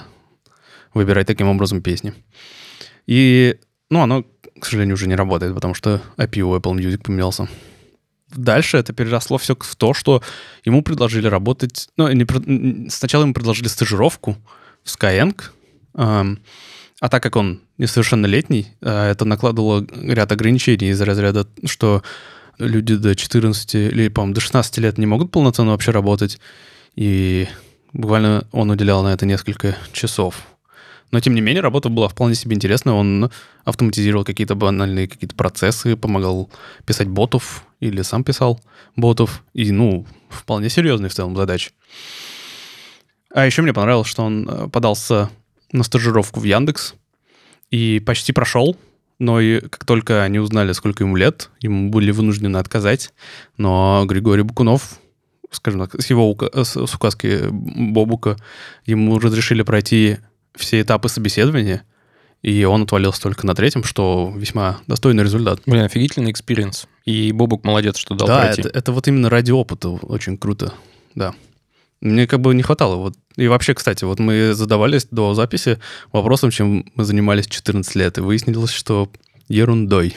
выбирать 0.94 1.25
таким 1.28 1.48
образом 1.48 1.82
песни. 1.82 2.13
И, 3.08 3.58
ну, 3.90 4.01
оно, 4.01 4.24
к 4.60 4.66
сожалению, 4.66 4.94
уже 4.96 5.08
не 5.08 5.16
работает, 5.16 5.56
потому 5.56 5.74
что 5.74 6.01
API 6.18 6.42
у 6.42 6.56
Apple 6.56 6.75
Music 6.75 7.01
поменялся. 7.04 7.48
Дальше 8.36 8.78
это 8.78 8.94
переросло 8.94 9.38
все 9.38 9.56
в 9.60 9.76
то, 9.76 9.94
что 9.94 10.22
ему 10.64 10.82
предложили 10.84 11.28
работать... 11.28 11.90
Ну, 11.98 12.10
не 12.12 12.90
сначала 12.90 13.24
ему 13.24 13.34
предложили 13.34 13.68
стажировку 13.68 14.38
в 14.84 14.88
Skyeng, 14.88 15.36
эм, 15.96 16.40
а 17.00 17.10
так 17.10 17.24
как 17.24 17.36
он 17.36 17.62
несовершеннолетний, 17.78 18.68
э, 18.82 19.10
это 19.12 19.26
накладывало 19.26 19.86
ряд 19.92 20.32
ограничений 20.32 20.90
из 20.90 21.02
разряда, 21.02 21.48
что 21.66 22.04
люди 22.60 22.96
до 22.96 23.16
14 23.16 23.76
или, 23.76 24.08
по-моему, 24.08 24.36
до 24.36 24.42
16 24.42 24.78
лет 24.78 24.98
не 24.98 25.06
могут 25.06 25.32
полноценно 25.32 25.72
вообще 25.72 25.92
работать, 25.92 26.40
и 26.96 27.48
буквально 27.92 28.48
он 28.52 28.70
уделял 28.70 29.04
на 29.04 29.14
это 29.14 29.26
несколько 29.26 29.76
часов. 29.92 30.42
Но, 31.12 31.20
тем 31.20 31.36
не 31.36 31.42
менее, 31.42 31.62
работа 31.62 31.90
была 31.90 32.08
вполне 32.08 32.36
себе 32.36 32.56
интересная. 32.56 32.94
Он 32.94 33.32
автоматизировал 33.66 34.24
какие-то 34.24 34.56
банальные 34.56 35.08
какие-то 35.08 35.36
процессы, 35.36 35.98
помогал 35.98 36.50
писать 36.86 37.10
ботов 37.10 37.66
или 37.82 38.02
сам 38.04 38.24
писал 38.24 38.62
ботов. 38.96 39.44
И, 39.54 39.72
ну, 39.72 40.06
вполне 40.30 40.70
серьезные 40.70 41.10
в 41.10 41.14
целом 41.14 41.36
задачи. 41.36 41.72
А 43.34 43.46
еще 43.46 43.62
мне 43.62 43.74
понравилось, 43.74 44.08
что 44.08 44.24
он 44.24 44.48
э, 44.48 44.68
подался 44.70 45.30
на 45.72 45.84
стажировку 45.84 46.40
в 46.40 46.44
Яндекс 46.44 46.96
и 47.70 48.02
почти 48.06 48.34
прошел, 48.34 48.78
но 49.20 49.40
и 49.40 49.60
как 49.62 49.86
только 49.86 50.24
они 50.24 50.40
узнали, 50.40 50.74
сколько 50.74 51.04
ему 51.04 51.16
лет, 51.16 51.50
ему 51.60 51.90
были 51.90 52.12
вынуждены 52.12 52.58
отказать. 52.58 53.14
Но 53.58 54.04
Григорий 54.06 54.44
Букунов, 54.44 55.00
скажем 55.50 55.82
так, 55.82 56.02
с 56.02 56.10
его 56.10 56.38
с 56.54 56.96
указки 56.96 57.48
Бобука, 57.50 58.38
ему 58.86 59.18
разрешили 59.20 59.64
пройти 59.64 60.18
все 60.56 60.82
этапы 60.82 61.08
собеседования, 61.08 61.84
и 62.42 62.64
он 62.66 62.84
отвалился 62.84 63.22
только 63.22 63.46
на 63.46 63.56
третьем, 63.56 63.84
что 63.84 64.34
весьма 64.36 64.80
достойный 64.88 65.24
результат. 65.24 65.62
Блин, 65.66 65.84
офигительный 65.84 66.32
experience. 66.32 66.88
И 67.05 67.31
Бобук 67.31 67.63
молодец, 67.63 67.98
что 67.98 68.15
дал 68.15 68.27
да, 68.27 68.41
пройти. 68.41 68.62
это, 68.62 68.70
это 68.70 68.91
вот 68.91 69.08
именно 69.08 69.29
ради 69.29 69.51
опыта 69.51 69.89
очень 69.89 70.38
круто, 70.38 70.74
да. 71.15 71.34
Мне 72.00 72.25
как 72.25 72.41
бы 72.41 72.55
не 72.55 72.63
хватало. 72.63 72.96
Вот. 72.96 73.15
И 73.36 73.48
вообще, 73.48 73.74
кстати, 73.75 74.03
вот 74.05 74.20
мы 74.20 74.53
задавались 74.53 75.08
до 75.12 75.36
записи 75.36 75.79
вопросом, 76.12 76.50
чем 76.50 76.86
мы 76.96 77.03
занимались 77.03 77.46
14 77.46 77.93
лет, 77.96 78.17
и 78.17 78.22
выяснилось, 78.22 78.72
что 78.72 79.12
ерундой. 79.48 80.15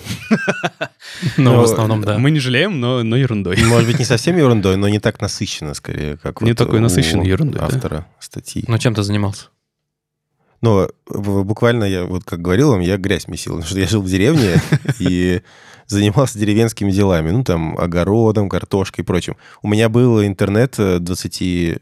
Но 1.36 1.52
Ну, 1.52 1.60
в 1.60 1.64
основном, 1.64 2.02
да. 2.02 2.18
Мы 2.18 2.30
не 2.30 2.40
жалеем, 2.40 2.80
но, 2.80 3.02
но 3.02 3.16
ерундой. 3.16 3.62
Может 3.64 3.86
быть, 3.86 3.98
не 3.98 4.04
совсем 4.06 4.36
ерундой, 4.36 4.76
но 4.76 4.88
не 4.88 4.98
так 4.98 5.20
насыщенно, 5.20 5.74
скорее, 5.74 6.16
как 6.16 6.40
Не 6.40 6.50
вот 6.50 6.58
такой 6.58 6.78
у 6.78 6.82
насыщенной 6.82 7.26
ерундой, 7.26 7.60
да. 7.60 7.66
автора 7.66 8.06
статьи. 8.18 8.64
Но 8.66 8.78
чем 8.78 8.94
ты 8.94 9.02
занимался? 9.02 9.46
Ну, 10.64 10.88
в- 11.06 11.44
буквально 11.44 11.85
я, 11.85 12.04
вот 12.06 12.25
как 12.25 12.40
говорил 12.40 12.71
вам, 12.71 12.80
я 12.80 12.97
грязь 12.97 13.28
месил, 13.28 13.52
потому 13.56 13.68
что 13.68 13.78
я 13.78 13.87
жил 13.87 14.00
в 14.00 14.09
деревне 14.09 14.54
и 14.99 15.42
занимался 15.87 16.38
деревенскими 16.38 16.90
делами, 16.90 17.30
ну, 17.30 17.44
там, 17.44 17.76
огородом, 17.76 18.49
картошкой 18.49 19.02
и 19.02 19.06
прочим. 19.06 19.37
У 19.61 19.68
меня 19.68 19.90
был 19.90 20.25
интернет 20.25 20.76
э, 20.78 20.99
20, 21.00 21.78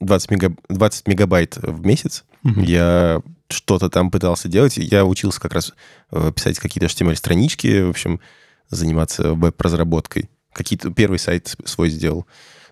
20, 0.00 0.30
мега, 0.30 0.54
20 0.68 1.08
мегабайт 1.08 1.56
в 1.56 1.84
месяц. 1.84 2.24
Я 2.44 3.20
что-то 3.48 3.90
там 3.90 4.12
пытался 4.12 4.46
делать. 4.48 4.76
Я 4.76 5.04
учился 5.04 5.40
как 5.40 5.52
раз 5.54 5.74
э, 6.12 6.30
писать 6.32 6.60
какие-то 6.60 6.86
HTML-странички, 6.86 7.82
в 7.82 7.90
общем, 7.90 8.20
заниматься 8.68 9.34
веб-разработкой. 9.34 10.30
Какие-то 10.52 10.90
первый 10.90 11.18
сайт 11.18 11.56
свой 11.64 11.90
сделал. 11.90 12.26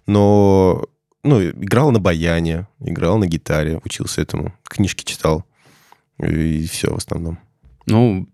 Но, 0.06 0.86
ну, 1.24 1.42
играл 1.42 1.90
на 1.90 1.98
баяне, 2.00 2.66
играл 2.80 3.18
на 3.18 3.26
гитаре, 3.26 3.80
учился 3.84 4.20
этому, 4.22 4.54
книжки 4.64 5.04
читал. 5.04 5.44
И 6.22 6.66
все 6.66 6.92
в 6.92 6.96
основном. 6.96 7.38
Ну, 7.86 8.28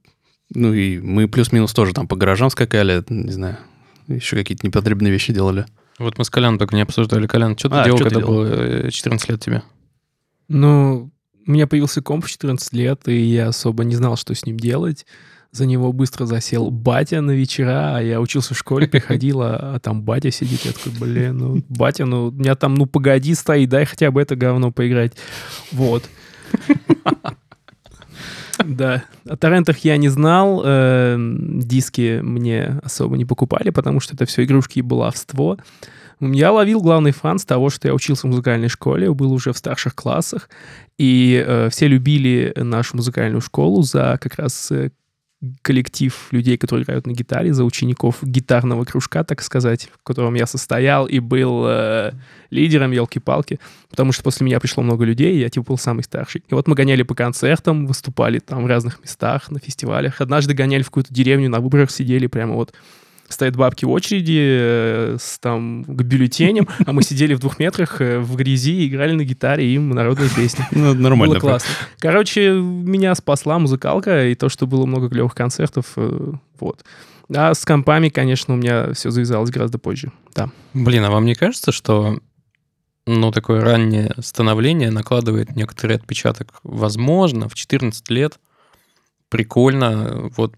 ну 0.51 0.73
и 0.73 0.99
мы 0.99 1.29
плюс-минус 1.29 1.73
тоже 1.75 1.93
там 1.93 2.09
по 2.09 2.17
гаражам 2.17 2.51
скакали, 2.51 3.05
не 3.09 3.33
знаю, 3.33 3.59
еще 4.09 4.37
какие-то 4.37 4.67
непотребные 4.67 5.13
вещи 5.13 5.33
делали. 5.33 5.67
Вот 5.99 6.19
мы 6.19 6.25
с 6.25 6.31
Коляном 6.31 6.59
только 6.59 6.75
не 6.75 6.83
обсуждали. 6.83 7.27
Колян, 7.27 7.57
что 7.57 7.69
ты 7.69 7.77
А, 7.77 7.85
делал, 7.85 7.99
что 7.99 8.09
ты 8.09 8.15
когда 8.15 8.27
делал? 8.27 8.43
было 8.45 8.87
э, 8.87 8.91
14 8.91 9.29
лет 9.29 9.41
тебе? 9.41 9.63
Ну, 10.49 11.11
у 11.47 11.51
меня 11.51 11.67
появился 11.67 12.03
комп 12.03 12.25
в 12.25 12.31
14 12.31 12.73
лет, 12.73 13.07
и 13.07 13.17
я 13.17 13.49
особо 13.49 13.85
не 13.85 13.95
знал, 13.95 14.17
что 14.17 14.35
с 14.35 14.45
ним 14.45 14.59
делать. 14.59 15.07
За 15.55 15.67
него 15.67 15.93
быстро 15.93 16.27
засел 16.27 16.73
батя 16.73 17.21
на 17.21 17.31
вечера, 17.31 17.97
а 17.97 18.03
я 18.03 18.21
учился 18.21 18.55
в 18.55 18.59
школе, 18.59 18.89
приходил, 18.89 19.41
а, 19.41 19.75
а 19.77 19.79
там 19.79 20.03
батя 20.03 20.33
сидит. 20.33 20.63
Я 20.65 20.73
такой, 20.73 20.91
блин, 20.99 21.39
ну, 21.39 21.63
батя, 21.69 22.07
ну, 22.07 22.27
у 22.27 22.31
меня 22.33 22.57
там, 22.57 22.75
ну, 22.75 22.87
погоди, 22.87 23.33
стоит, 23.35 23.69
дай 23.69 23.85
хотя 23.85 24.11
бы 24.11 24.21
это 24.21 24.35
говно 24.35 24.73
поиграть. 24.73 25.13
Вот. 25.71 26.03
Да. 28.65 29.05
О 29.29 29.37
торрентах 29.37 29.79
я 29.79 29.97
не 29.97 30.09
знал, 30.09 30.63
э, 30.65 31.17
диски 31.19 32.21
мне 32.21 32.81
особо 32.83 33.17
не 33.17 33.25
покупали, 33.25 33.71
потому 33.71 34.01
что 34.01 34.15
это 34.15 34.27
все 34.27 34.43
игрушки 34.43 34.81
и 34.81 34.83
баловство. 34.83 35.59
Я 36.21 36.53
ловил 36.53 36.81
главный 36.81 37.13
фан 37.13 37.39
с 37.39 37.45
того, 37.45 37.71
что 37.71 37.89
я 37.89 37.95
учился 37.95 38.27
в 38.27 38.31
музыкальной 38.31 38.69
школе, 38.69 39.13
был 39.13 39.33
уже 39.33 39.53
в 39.53 39.59
старших 39.59 39.95
классах, 39.95 40.49
и 40.99 41.45
э, 41.47 41.69
все 41.71 41.87
любили 41.87 42.53
нашу 42.57 42.97
музыкальную 42.97 43.41
школу 43.41 43.83
за 43.83 44.19
как 44.21 44.37
раз 44.37 44.71
э, 44.71 44.91
коллектив 45.63 46.29
людей, 46.31 46.57
которые 46.57 46.85
играют 46.85 47.07
на 47.07 47.13
гитаре, 47.13 47.53
за 47.53 47.65
учеников 47.65 48.19
гитарного 48.23 48.85
кружка, 48.85 49.25
так 49.25 49.43
сказать, 49.43 49.89
в 49.93 50.03
котором 50.03 50.35
я 50.35 50.47
состоял 50.47 51.07
и 51.07 51.19
был 51.19 51.65
э, 51.67 52.13
лидером, 52.51 52.93
елки-палки, 52.93 53.61
потому 53.91 54.13
что 54.13 54.23
после 54.23 54.47
меня 54.47 54.61
пришло 54.61 54.83
много 54.83 55.05
людей, 55.05 55.35
и 55.35 55.41
я 55.41 55.49
типа 55.49 55.67
был 55.67 55.79
самый 55.79 56.03
старший. 56.03 56.43
И 56.49 56.55
вот 56.55 56.67
мы 56.67 56.75
гоняли 56.75 57.03
по 57.03 57.15
концертам, 57.15 57.87
выступали 57.87 58.39
там 58.39 58.65
в 58.65 58.67
разных 58.67 59.01
местах, 59.03 59.51
на 59.51 59.59
фестивалях. 59.59 60.21
Однажды 60.21 60.55
гоняли 60.55 60.83
в 60.83 60.87
какую-то 60.87 61.13
деревню, 61.13 61.51
на 61.51 61.61
выборах 61.61 61.91
сидели 61.91 62.27
прямо 62.27 62.55
вот 62.55 62.75
стоят 63.29 63.57
бабки 63.57 63.85
в 63.85 63.91
очереди 63.91 64.41
э, 64.41 65.17
с, 65.21 65.39
там, 65.39 65.85
к 65.85 66.03
бюллетеням, 66.03 66.69
а 66.87 66.93
мы 66.93 67.03
сидели 67.03 67.35
в 67.35 67.41
двух 67.41 67.59
метрах 67.59 68.01
э, 68.01 68.19
в 68.19 68.37
грязи 68.37 68.85
и 68.85 68.89
играли 68.89 69.15
на 69.15 69.25
гитаре 69.25 69.75
им 69.75 69.91
народные 69.91 70.31
песни. 70.31 70.65
Ну, 70.73 70.95
нормально. 70.95 71.35
Было 71.35 71.41
классно. 71.41 71.71
Короче, 71.99 72.53
меня 72.53 73.15
спасла 73.15 73.59
музыкалка 73.59 74.27
и 74.27 74.35
то, 74.35 74.49
что 74.49 74.67
было 74.67 74.87
много 74.87 75.09
клевых 75.09 75.35
концертов. 75.35 75.93
э, 75.97 76.33
Вот. 76.61 76.85
А 77.35 77.55
с 77.55 77.65
компами, 77.65 78.11
конечно, 78.11 78.55
у 78.55 78.57
меня 78.57 78.93
все 78.93 79.11
завязалось 79.11 79.51
гораздо 79.51 79.79
позже. 79.79 80.13
Да. 80.35 80.51
Блин, 80.75 81.05
а 81.05 81.11
вам 81.11 81.25
не 81.25 81.35
кажется, 81.35 81.73
что 81.73 82.19
ну, 83.07 83.31
такое 83.33 83.61
раннее 83.63 84.15
становление 84.21 84.91
накладывает 84.91 85.57
некоторый 85.57 85.97
отпечаток? 85.97 86.55
Возможно, 86.63 87.49
в 87.49 87.55
14 87.55 88.11
лет 88.11 88.39
прикольно 89.29 90.31
вот 90.37 90.55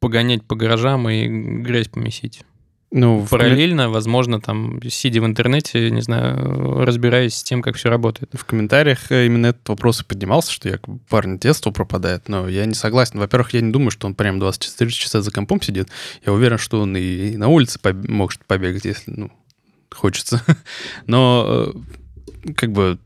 погонять 0.00 0.44
по 0.44 0.56
гаражам 0.56 1.08
и 1.08 1.26
грязь 1.26 1.88
помесить. 1.88 2.42
Ну, 2.90 3.18
в, 3.18 3.28
Параллельно, 3.28 3.90
возможно, 3.90 4.40
там, 4.40 4.80
сидя 4.88 5.20
в 5.20 5.26
интернете, 5.26 5.90
не 5.90 6.00
знаю, 6.00 6.86
разбираясь 6.86 7.34
с 7.34 7.42
тем, 7.42 7.60
как 7.60 7.76
все 7.76 7.90
работает. 7.90 8.30
в 8.32 8.44
комментариях 8.46 9.12
э, 9.12 9.26
именно 9.26 9.48
этот 9.48 9.68
вопрос 9.68 10.00
и 10.00 10.04
поднимался, 10.04 10.50
что 10.50 10.70
якобы 10.70 10.98
парень 11.10 11.38
детство 11.38 11.70
пропадает, 11.70 12.30
но 12.30 12.48
я 12.48 12.64
не 12.64 12.72
согласен. 12.72 13.18
Во-первых, 13.18 13.52
я 13.52 13.60
не 13.60 13.72
думаю, 13.72 13.90
что 13.90 14.06
он 14.06 14.14
прям 14.14 14.38
24 14.38 14.90
часа 14.90 15.20
за 15.20 15.30
компом 15.30 15.60
сидит. 15.60 15.90
Я 16.24 16.32
уверен, 16.32 16.56
что 16.56 16.80
он 16.80 16.96
и, 16.96 17.36
на 17.36 17.48
улице 17.48 17.78
побе- 17.78 18.10
может 18.10 18.42
побегать, 18.46 18.86
если, 18.86 19.10
ну, 19.10 19.30
хочется. 19.90 20.42
Но, 21.06 21.74
э, 22.46 22.52
как 22.54 22.72
бы, 22.72 22.98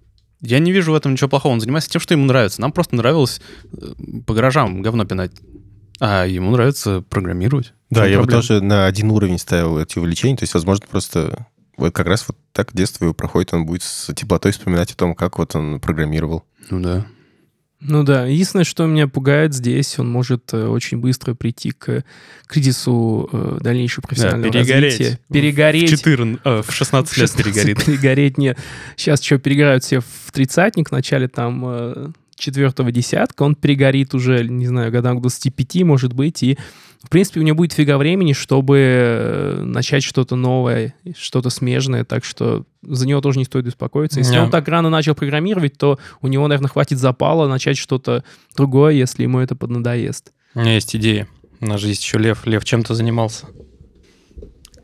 я 0.43 0.61
не 0.61 0.71
вижу 0.71 0.93
в 0.93 0.95
этом 0.95 1.13
ничего 1.13 1.29
плохого. 1.29 1.55
Он 1.55 1.61
занимается 1.61 1.91
тем, 1.91 2.01
что 2.01 2.15
ему 2.15 2.25
нравится. 2.27 2.61
Нам 2.61 2.71
просто 2.71 2.95
нравилось 2.95 3.41
э, 3.73 3.95
по 4.27 4.35
гаражам 4.35 4.81
говно 4.81 5.05
пинать. 5.05 5.33
А 6.05 6.27
ему 6.27 6.51
нравится 6.51 7.01
программировать. 7.09 7.75
В 7.89 7.95
Да, 7.95 8.07
я 8.07 8.21
бы 8.21 8.27
тоже 8.27 8.61
на 8.61 8.87
один 8.87 9.13
уровень 9.13 9.39
ставил 9.39 9.79
эти 9.79 10.01
увлечения. 10.01 10.37
То 10.37 10.43
есть, 10.43 10.53
возможно, 10.53 10.85
просто 10.91 11.47
вот 11.77 11.95
как 11.95 12.09
раз 12.09 12.27
вот 12.27 12.37
так 12.53 12.71
детство 12.73 13.05
его 13.05 13.15
проходит, 13.15 13.55
он 13.55 13.67
будет 13.67 13.85
с 13.85 14.13
теплотой 14.13 14.51
вспоминать 14.51 14.91
о 14.91 14.97
том, 14.97 15.15
как 15.15 15.39
вот 15.39 15.55
он 15.55 15.79
программировал. 15.79 16.45
Ну 16.71 16.81
да. 16.81 17.07
Ну 17.79 18.03
да, 18.03 18.27
единственное, 18.27 18.65
что 18.65 18.85
меня 18.87 19.07
пугает 19.07 19.55
здесь, 19.55 19.97
он 19.97 20.11
может 20.11 20.53
э, 20.53 20.67
очень 20.67 20.99
быстро 20.99 21.35
прийти 21.35 21.71
к 21.71 22.05
кризису 22.47 23.29
э, 23.33 23.59
дальнейшего 23.61 24.03
профессионального 24.05 24.53
перегореть. 24.53 24.99
развития. 24.99 25.21
В 25.29 25.33
Перегореть. 25.33 25.91
14, 25.91 26.41
э, 26.45 26.63
в 26.63 26.73
16 26.73 27.17
лет 27.17 27.29
16 27.31 27.37
перегорит. 27.55 27.85
Перегореть 27.85 28.39
нет. 28.39 28.59
Сейчас 28.97 29.23
что, 29.23 29.39
перегорают 29.39 29.85
все 29.85 30.01
в 30.01 30.33
тридцатник, 30.33 30.89
в 30.89 30.93
начале 30.93 31.29
там 31.29 31.65
э, 31.65 32.11
четвертого 32.43 32.91
десятка, 32.91 33.45
он 33.45 33.55
перегорит 33.55 34.15
уже, 34.15 34.47
не 34.47 34.67
знаю, 34.67 34.91
годам 34.91 35.19
к 35.19 35.23
25, 35.23 35.85
может 35.85 36.13
быть, 36.13 36.43
и, 36.43 36.59
в 37.03 37.09
принципе, 37.09 37.41
у 37.41 37.43
него 37.43 37.57
будет 37.57 37.73
фига 37.73 37.97
времени, 37.99 38.33
чтобы 38.33 38.79
э, 38.79 39.63
начать 39.65 40.03
что-то 40.03 40.37
новое, 40.37 40.95
что-то 41.17 41.51
смежное, 41.51 42.05
так 42.05 42.25
что 42.25 42.65
за 42.83 43.07
него 43.07 43.21
тоже 43.21 43.39
не 43.39 43.45
стоит 43.45 43.65
беспокоиться. 43.65 44.19
Если 44.19 44.35
Не. 44.35 44.43
он 44.43 44.51
так 44.51 44.67
рано 44.69 44.91
начал 44.91 45.15
программировать, 45.15 45.79
то 45.79 45.99
у 46.21 46.27
него, 46.27 46.47
наверное, 46.49 46.69
хватит 46.69 46.99
запала 46.99 47.49
начать 47.49 47.79
что-то 47.79 48.25
другое, 48.57 48.93
если 48.93 49.23
ему 49.23 49.39
это 49.39 49.55
поднадоест. 49.55 50.33
У 50.55 50.61
меня 50.61 50.75
есть 50.75 50.95
идея. 50.97 51.29
У 51.61 51.67
нас 51.67 51.81
же 51.81 51.89
есть 51.89 52.03
еще 52.03 52.19
Лев. 52.19 52.45
Лев 52.45 52.65
чем-то 52.65 52.95
занимался. 52.95 53.47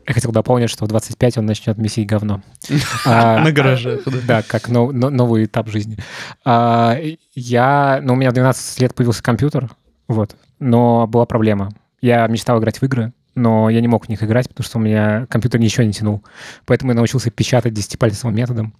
Я 0.09 0.13
хотел 0.15 0.31
дополнить, 0.31 0.69
что 0.71 0.83
в 0.85 0.87
25 0.87 1.37
он 1.37 1.45
начнет 1.45 1.77
месить 1.77 2.07
говно. 2.07 2.41
А, 3.05 3.39
На 3.39 3.51
гаражах, 3.51 4.01
да. 4.05 4.17
Да, 4.27 4.41
как 4.41 4.67
но- 4.67 4.91
но- 4.91 5.09
новый 5.11 5.45
этап 5.45 5.69
жизни. 5.69 5.97
А, 6.43 6.97
Я, 7.35 7.99
ну, 8.03 8.13
у 8.13 8.15
меня 8.15 8.31
в 8.31 8.33
12 8.33 8.81
лет 8.81 8.93
появился 8.95 9.21
компьютер, 9.23 9.69
вот, 10.07 10.35
но 10.59 11.05
была 11.07 11.25
проблема. 11.25 11.69
Я 12.01 12.25
мечтал 12.27 12.59
играть 12.59 12.79
в 12.81 12.83
игры, 12.83 13.13
но 13.35 13.69
я 13.69 13.81
не 13.81 13.87
мог 13.87 14.07
в 14.07 14.09
них 14.09 14.23
играть, 14.23 14.49
потому 14.49 14.65
что 14.65 14.79
у 14.79 14.81
меня 14.81 15.27
компьютер 15.29 15.61
ничего 15.61 15.83
не 15.85 15.93
тянул. 15.93 16.23
Поэтому 16.65 16.91
я 16.91 16.95
научился 16.97 17.29
печатать 17.29 17.73
десятипальцевым 17.73 18.35
методом, 18.35 18.73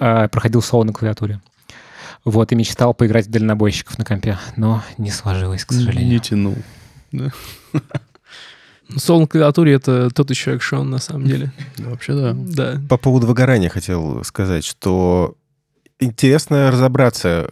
а, 0.00 0.26
проходил 0.28 0.62
соло 0.62 0.84
на 0.84 0.92
клавиатуре. 0.94 1.40
Вот, 2.24 2.50
и 2.50 2.54
мечтал 2.54 2.94
поиграть 2.94 3.26
в 3.26 3.30
дальнобойщиков 3.30 3.98
на 3.98 4.04
компе, 4.06 4.38
но 4.56 4.82
не 4.96 5.10
сложилось, 5.10 5.64
к 5.66 5.72
Не 5.72 5.76
сожалению. 5.78 6.20
тянул. 6.20 6.56
Соло 8.96 9.20
на 9.20 9.26
клавиатуре— 9.26 9.72
это 9.74 10.10
тот 10.10 10.30
еще 10.30 10.56
экшон, 10.56 10.90
на 10.90 10.98
самом 10.98 11.26
деле. 11.26 11.52
Да, 11.78 11.84
Вообще, 11.90 12.14
да. 12.14 12.32
Да. 12.34 12.80
По 12.88 12.96
поводу 12.96 13.26
выгорания 13.26 13.68
хотел 13.68 14.24
сказать, 14.24 14.64
что 14.64 15.36
интересно 15.98 16.70
разобраться, 16.70 17.48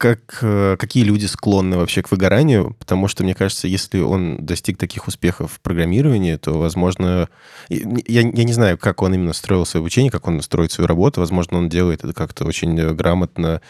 как, 0.00 0.38
э, 0.40 0.76
какие 0.78 1.04
люди 1.04 1.26
склонны 1.26 1.76
вообще 1.76 2.02
к 2.02 2.10
выгоранию, 2.10 2.74
потому 2.78 3.06
что, 3.06 3.22
мне 3.22 3.34
кажется, 3.34 3.68
если 3.68 4.00
он 4.00 4.46
достиг 4.46 4.78
таких 4.78 5.06
успехов 5.06 5.52
в 5.52 5.60
программировании, 5.60 6.36
то, 6.36 6.52
возможно... 6.52 7.28
Я, 7.68 8.22
я 8.22 8.22
не 8.22 8.52
знаю, 8.54 8.78
как 8.78 9.02
он 9.02 9.12
именно 9.12 9.34
строил 9.34 9.66
свое 9.66 9.82
обучение, 9.82 10.10
как 10.10 10.26
он 10.26 10.40
строит 10.40 10.72
свою 10.72 10.88
работу. 10.88 11.20
Возможно, 11.20 11.58
он 11.58 11.68
делает 11.68 12.02
это 12.02 12.14
как-то 12.14 12.46
очень 12.46 12.74
грамотно, 12.94 13.60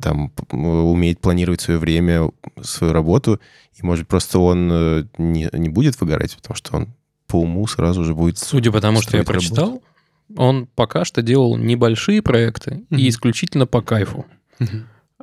там, 0.00 0.32
умеет 0.50 1.20
планировать 1.20 1.60
свое 1.60 1.78
время, 1.78 2.30
свою 2.62 2.92
работу, 2.92 3.40
и, 3.74 3.84
может, 3.84 4.08
просто 4.08 4.38
он 4.38 4.70
э, 4.72 5.04
не, 5.18 5.48
не 5.52 5.68
будет 5.68 6.00
выгорать, 6.00 6.36
потому 6.36 6.56
что 6.56 6.76
он 6.76 6.88
по 7.26 7.40
уму 7.40 7.66
сразу 7.66 8.04
же 8.04 8.14
будет... 8.14 8.38
Судя 8.38 8.72
по 8.72 8.80
тому, 8.80 9.00
что 9.00 9.16
я 9.16 9.22
работу. 9.22 9.32
прочитал, 9.32 9.82
он 10.36 10.66
пока 10.74 11.04
что 11.04 11.22
делал 11.22 11.56
небольшие 11.56 12.22
проекты 12.22 12.84
Мгм. 12.90 13.00
и 13.00 13.08
исключительно 13.08 13.66
по 13.66 13.82
кайфу. 13.82 14.26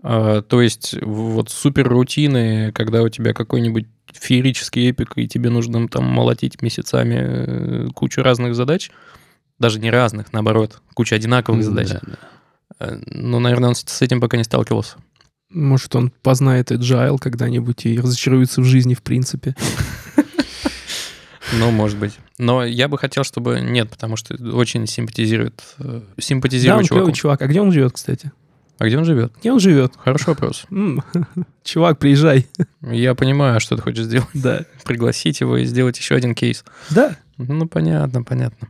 А, 0.03 0.41
то 0.41 0.61
есть 0.61 0.95
вот 1.01 1.49
супер 1.49 1.87
рутины, 1.89 2.71
когда 2.71 3.01
у 3.01 3.09
тебя 3.09 3.33
какой-нибудь 3.33 3.87
феерический 4.13 4.89
эпик, 4.89 5.13
и 5.17 5.27
тебе 5.27 5.49
нужно 5.49 5.87
там 5.87 6.05
молотить 6.05 6.61
месяцами 6.61 7.15
э, 7.19 7.87
кучу 7.93 8.21
разных 8.21 8.55
задач, 8.55 8.91
даже 9.59 9.79
не 9.79 9.89
разных, 9.89 10.33
наоборот, 10.33 10.81
куча 10.93 11.15
одинаковых 11.15 11.63
задач. 11.63 11.89
Да, 11.89 12.01
да. 12.03 12.17
Э, 12.79 12.99
Ну, 13.05 13.39
наверное, 13.39 13.69
он 13.69 13.75
с 13.75 14.01
этим 14.01 14.19
пока 14.21 14.37
не 14.37 14.43
сталкивался. 14.43 14.95
Может, 15.49 15.95
он 15.95 16.11
познает 16.23 16.71
agile 16.71 17.17
когда-нибудь 17.19 17.85
и 17.85 17.99
разочаруется 17.99 18.61
в 18.61 18.65
жизни, 18.65 18.93
в 18.93 19.01
принципе. 19.01 19.55
Ну, 21.53 21.71
может 21.71 21.97
быть. 21.97 22.13
Но 22.37 22.65
я 22.65 22.87
бы 22.89 22.97
хотел, 22.97 23.23
чтобы 23.23 23.61
нет, 23.61 23.89
потому 23.89 24.17
что 24.17 24.35
очень 24.53 24.85
симпатизирует, 24.85 25.63
э, 25.79 26.01
Да, 26.17 26.21
симпатизирую 26.21 26.79
он 26.79 26.83
чуваку. 26.83 27.05
клевый 27.05 27.13
чувак. 27.13 27.41
А 27.41 27.47
где 27.47 27.61
он 27.61 27.71
живет, 27.71 27.93
кстати? 27.93 28.31
А 28.79 28.85
где 28.85 28.97
он 28.97 29.05
живет? 29.05 29.31
Где 29.39 29.51
он 29.53 29.59
живет? 29.59 29.93
Хороший 29.97 30.27
вопрос. 30.27 30.65
Чувак, 31.63 31.97
приезжай. 31.99 32.47
Я 32.81 33.15
понимаю, 33.15 33.59
что 33.61 33.75
ты 33.77 33.81
хочешь 33.81 34.03
сделать. 34.05 34.27
Да. 34.33 34.65
Пригласить 34.83 35.39
его 35.39 35.57
и 35.57 35.63
сделать 35.65 35.97
еще 35.97 36.15
один 36.15 36.35
кейс. 36.35 36.63
Да. 36.89 37.15
Ну, 37.37 37.67
понятно, 37.67 38.23
понятно. 38.23 38.67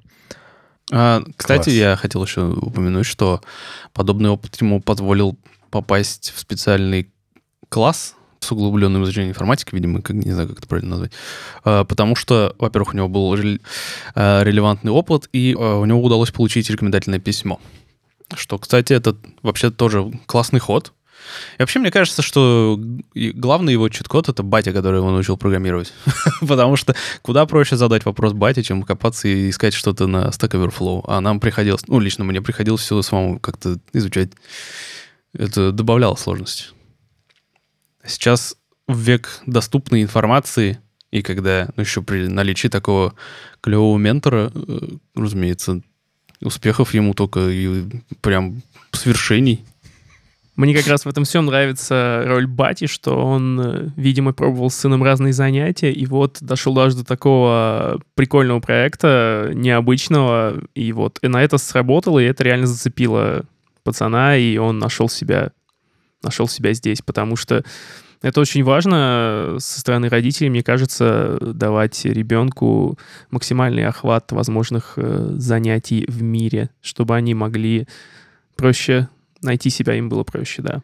А, 0.91 1.21
кстати, 1.35 1.65
Класс. 1.65 1.75
я 1.75 1.95
хотел 1.95 2.23
еще 2.23 2.41
упомянуть, 2.47 3.05
что 3.05 3.41
подобный 3.93 4.29
опыт 4.29 4.59
ему 4.61 4.81
позволил 4.81 5.37
попасть 5.69 6.31
в 6.35 6.39
специальный 6.39 7.11
класс 7.69 8.15
с 8.39 8.51
углубленным 8.51 9.03
изучением 9.03 9.31
информатики, 9.31 9.73
видимо, 9.73 10.01
как, 10.01 10.15
не 10.15 10.31
знаю, 10.31 10.47
как 10.47 10.59
это 10.59 10.67
правильно 10.67 10.91
назвать. 10.91 11.11
А, 11.63 11.83
потому 11.83 12.15
что, 12.15 12.55
во-первых, 12.59 12.93
у 12.93 12.97
него 12.97 13.09
был 13.09 13.33
рел- 13.35 13.59
а, 14.15 14.43
релевантный 14.43 14.91
опыт, 14.91 15.27
и 15.33 15.55
а, 15.57 15.79
у 15.79 15.85
него 15.85 16.01
удалось 16.01 16.31
получить 16.31 16.69
рекомендательное 16.69 17.19
письмо. 17.19 17.59
Что, 18.35 18.57
кстати, 18.57 18.93
это 18.93 19.17
вообще 19.41 19.71
тоже 19.71 20.11
классный 20.25 20.59
ход. 20.59 20.93
И 21.57 21.61
вообще, 21.61 21.79
мне 21.79 21.91
кажется, 21.91 22.21
что 22.21 22.79
главный 23.13 23.73
его 23.73 23.89
чит-код— 23.89 24.29
это 24.29 24.43
батя, 24.43 24.73
который 24.73 24.97
его 24.97 25.11
научил 25.11 25.37
программировать. 25.37 25.93
Потому 26.41 26.75
что 26.75 26.95
куда 27.21 27.45
проще 27.45 27.75
задать 27.75 28.05
вопрос 28.05 28.33
бате, 28.33 28.63
чем 28.63 28.83
копаться 28.83 29.27
и 29.27 29.49
искать 29.49 29.73
что-то 29.73 30.07
на 30.07 30.29
Stack 30.29 30.51
Overflow. 30.51 31.03
А 31.07 31.21
нам 31.21 31.39
приходилось, 31.39 31.87
ну, 31.87 31.99
лично 31.99 32.23
мне 32.23 32.41
приходилось 32.41 32.81
все 32.81 33.01
самому 33.01 33.39
как-то 33.39 33.77
изучать. 33.93 34.29
Это 35.33 35.71
добавляло 35.71 36.15
сложности. 36.15 36.65
Сейчас 38.05 38.55
в 38.87 38.97
век 38.97 39.41
доступной 39.45 40.01
информации, 40.01 40.79
и 41.11 41.21
когда, 41.21 41.69
ну, 41.75 41.83
еще 41.83 42.01
при 42.01 42.27
наличии 42.27 42.67
такого 42.67 43.13
клевого 43.61 43.97
ментора, 43.97 44.51
э, 44.53 44.79
разумеется, 45.15 45.81
успехов 46.41 46.93
ему 46.93 47.13
только 47.13 47.49
и 47.49 47.83
прям 48.21 48.61
свершений. 48.91 49.65
Мне 50.57 50.73
как 50.73 50.87
раз 50.87 51.05
в 51.05 51.07
этом 51.07 51.23
всем 51.23 51.45
нравится 51.45 52.23
роль 52.25 52.47
Бати, 52.47 52.87
что 52.87 53.15
он, 53.15 53.61
э, 53.61 53.89
видимо, 53.95 54.33
пробовал 54.33 54.71
с 54.71 54.75
сыном 54.75 55.03
разные 55.03 55.31
занятия, 55.31 55.93
и 55.93 56.07
вот 56.07 56.39
дошел 56.41 56.73
даже 56.73 56.97
до 56.97 57.05
такого 57.05 58.01
прикольного 58.15 58.59
проекта, 58.59 59.51
необычного, 59.53 60.55
и 60.73 60.91
вот 60.93 61.19
и 61.21 61.27
на 61.27 61.43
это 61.43 61.59
сработало, 61.59 62.17
и 62.17 62.25
это 62.25 62.43
реально 62.43 62.65
зацепило 62.65 63.45
пацана, 63.83 64.35
и 64.35 64.57
он 64.57 64.79
нашел 64.79 65.09
себя, 65.09 65.51
нашел 66.23 66.47
себя 66.47 66.73
здесь, 66.73 67.03
потому 67.03 67.35
что 67.35 67.63
это 68.23 68.41
очень 68.41 68.63
важно 68.63 69.57
со 69.59 69.79
стороны 69.79 70.09
родителей, 70.09 70.49
мне 70.49 70.63
кажется, 70.63 71.37
давать 71.39 72.03
ребенку 72.03 72.97
максимальный 73.29 73.85
охват 73.85 74.31
возможных 74.31 74.93
э, 74.95 75.35
занятий 75.35 76.03
в 76.07 76.23
мире, 76.23 76.71
чтобы 76.81 77.15
они 77.15 77.35
могли 77.35 77.87
проще 78.55 79.07
найти 79.41 79.69
себя 79.69 79.95
им 79.95 80.09
было 80.09 80.23
проще, 80.23 80.61
да. 80.61 80.81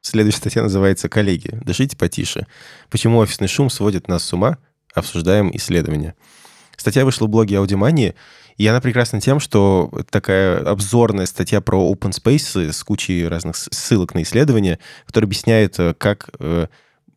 Следующая 0.00 0.38
статья 0.38 0.62
называется 0.62 1.08
«Коллеги, 1.08 1.58
дышите 1.64 1.96
потише. 1.96 2.46
Почему 2.90 3.18
офисный 3.18 3.48
шум 3.48 3.68
сводит 3.68 4.08
нас 4.08 4.24
с 4.24 4.32
ума? 4.32 4.58
Обсуждаем 4.94 5.54
исследования». 5.54 6.14
Статья 6.76 7.04
вышла 7.04 7.26
в 7.26 7.30
блоге 7.30 7.58
Аудимании, 7.58 8.14
и 8.56 8.66
она 8.66 8.80
прекрасна 8.80 9.20
тем, 9.20 9.40
что 9.40 9.90
такая 10.10 10.58
обзорная 10.58 11.26
статья 11.26 11.60
про 11.60 11.90
open 11.92 12.12
space 12.12 12.72
с 12.72 12.84
кучей 12.84 13.26
разных 13.26 13.56
ссылок 13.56 14.14
на 14.14 14.22
исследования, 14.22 14.78
которая 15.06 15.26
объясняет, 15.26 15.78
э, 15.78 15.94
как 15.94 16.30
э, 16.38 16.68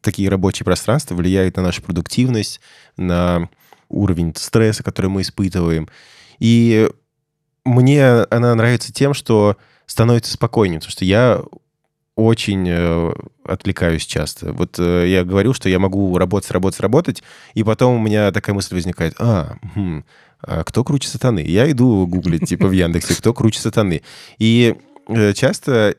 такие 0.02 0.30
рабочие 0.30 0.65
пространства 0.65 1.15
влияют 1.15 1.58
на 1.58 1.63
нашу 1.63 1.82
продуктивность, 1.82 2.60
на 2.98 3.50
уровень 3.88 4.34
стресса, 4.36 4.84
который 4.84 5.08
мы 5.08 5.22
испытываем. 5.22 5.89
И 6.39 6.89
мне 7.69 8.23
она 8.29 8.53
нравится 8.55 8.91
тем, 8.91 9.13
что 9.13 9.58
становится 9.86 10.34
спокойнее, 10.34 10.79
потому 10.79 10.91
что 10.91 11.05
я 11.05 11.41
очень 12.15 12.67
э, 12.67 13.13
отвлекаюсь 13.45 14.05
часто. 14.05 14.51
Вот 14.51 14.77
э, 14.77 15.05
я 15.08 15.23
говорил, 15.23 15.53
что 15.53 15.69
я 15.69 15.79
могу 15.79 16.17
работать, 16.17 16.51
работать, 16.51 16.79
работать, 16.82 17.23
и 17.53 17.63
потом 17.63 17.95
у 17.95 17.99
меня 17.99 18.32
такая 18.32 18.53
мысль 18.53 18.75
возникает, 18.75 19.15
а, 19.19 19.55
хм, 19.73 20.03
а 20.41 20.63
кто 20.63 20.84
круче 20.84 21.08
сатаны? 21.08 21.39
Я 21.39 21.69
иду 21.71 22.05
гуглить, 22.08 22.47
типа, 22.47 22.67
в 22.67 22.71
Яндексе, 22.71 23.15
кто 23.15 23.34
круче 23.34 23.60
сатаны. 23.60 24.01
И 24.38 24.75
э, 25.08 25.34
часто 25.34 25.95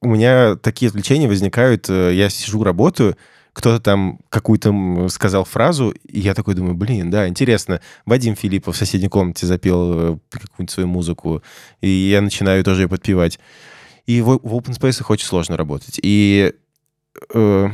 у 0.00 0.08
меня 0.08 0.56
такие 0.56 0.88
отвлечения 0.88 1.28
возникают, 1.28 1.88
э, 1.88 2.12
я 2.14 2.28
сижу, 2.28 2.62
работаю, 2.64 3.16
кто-то 3.52 3.80
там 3.82 4.18
какую-то 4.28 5.08
сказал 5.08 5.44
фразу, 5.44 5.90
и 5.90 6.20
я 6.20 6.34
такой 6.34 6.54
думаю, 6.54 6.74
блин, 6.74 7.10
да, 7.10 7.28
интересно. 7.28 7.80
Вадим 8.06 8.34
Филиппов 8.34 8.74
в 8.74 8.78
соседней 8.78 9.08
комнате 9.08 9.46
запел 9.46 9.92
э, 10.14 10.18
какую-нибудь 10.30 10.70
свою 10.70 10.88
музыку, 10.88 11.42
и 11.80 11.88
я 11.88 12.20
начинаю 12.20 12.64
тоже 12.64 12.82
ее 12.82 12.88
подпевать. 12.88 13.38
И 14.06 14.20
в, 14.20 14.38
в 14.42 14.54
open 14.54 14.78
space 14.78 15.04
очень 15.08 15.26
сложно 15.26 15.56
работать. 15.56 16.00
И 16.02 16.54
э, 17.34 17.68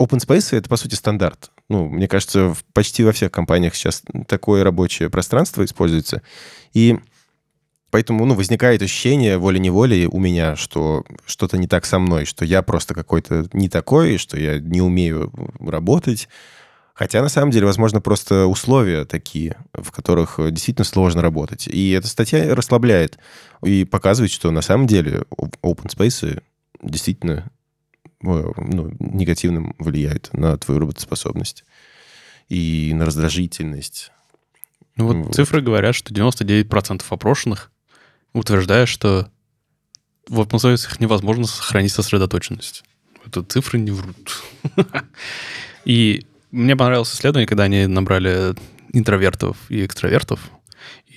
open 0.00 0.18
space— 0.18 0.56
это, 0.58 0.68
по 0.68 0.76
сути, 0.76 0.94
стандарт. 0.94 1.50
Ну, 1.68 1.88
мне 1.88 2.06
кажется, 2.06 2.54
в- 2.54 2.64
почти 2.72 3.02
во 3.02 3.12
всех 3.12 3.32
компаниях 3.32 3.74
сейчас 3.74 4.02
такое 4.28 4.62
рабочее 4.62 5.10
пространство 5.10 5.64
используется. 5.64 6.22
И 6.72 6.98
поэтому, 7.96 8.26
ну, 8.26 8.34
возникает 8.34 8.82
ощущение 8.82 9.38
волей-неволей 9.38 10.04
у 10.04 10.20
меня, 10.20 10.54
что 10.54 11.02
что-то 11.24 11.56
не 11.56 11.66
так 11.66 11.86
со 11.86 11.98
мной, 11.98 12.26
что 12.26 12.44
я 12.44 12.60
просто 12.60 12.92
какой-то 12.92 13.48
не 13.54 13.70
такой, 13.70 14.18
что 14.18 14.38
я 14.38 14.58
не 14.58 14.82
умею 14.82 15.32
работать. 15.58 16.28
Хотя, 16.92 17.22
на 17.22 17.30
самом 17.30 17.52
деле, 17.52 17.64
возможно, 17.64 18.02
просто 18.02 18.48
условия 18.48 19.06
такие, 19.06 19.56
в 19.72 19.92
которых 19.92 20.38
действительно 20.50 20.84
сложно 20.84 21.22
работать. 21.22 21.68
И 21.68 21.92
эта 21.92 22.06
статья 22.06 22.54
расслабляет 22.54 23.18
и 23.64 23.86
показывает, 23.86 24.30
что 24.30 24.50
на 24.50 24.60
самом 24.60 24.86
деле 24.86 25.22
open 25.62 25.86
space 25.86 26.42
действительно 26.82 27.50
э, 28.22 28.52
ну, 28.58 28.94
негативно 28.98 29.72
влияют 29.78 30.28
на 30.34 30.58
твою 30.58 30.80
работоспособность 30.80 31.64
и 32.50 32.92
на 32.94 33.06
раздражительность. 33.06 34.12
Ну 34.96 35.06
вот 35.06 35.16
Вот. 35.16 35.34
цифры 35.34 35.62
говорят, 35.62 35.94
что 35.94 36.12
99% 36.12 37.02
опрошенных 37.08 37.70
утверждают, 38.36 38.88
что 38.88 39.28
в 40.28 40.40
open 40.40 40.58
source 40.58 40.86
невозможно 40.98 41.46
сохранить 41.46 41.92
сосредоточенность. 41.92 42.84
Это 43.24 43.42
цифры 43.42 43.78
не 43.78 43.90
врут. 43.90 44.42
И 45.84 46.26
мне 46.50 46.76
понравилось 46.76 47.12
исследование, 47.12 47.46
когда 47.46 47.64
они 47.64 47.86
набрали 47.86 48.54
интровертов 48.92 49.56
и 49.68 49.84
экстравертов 49.84 50.40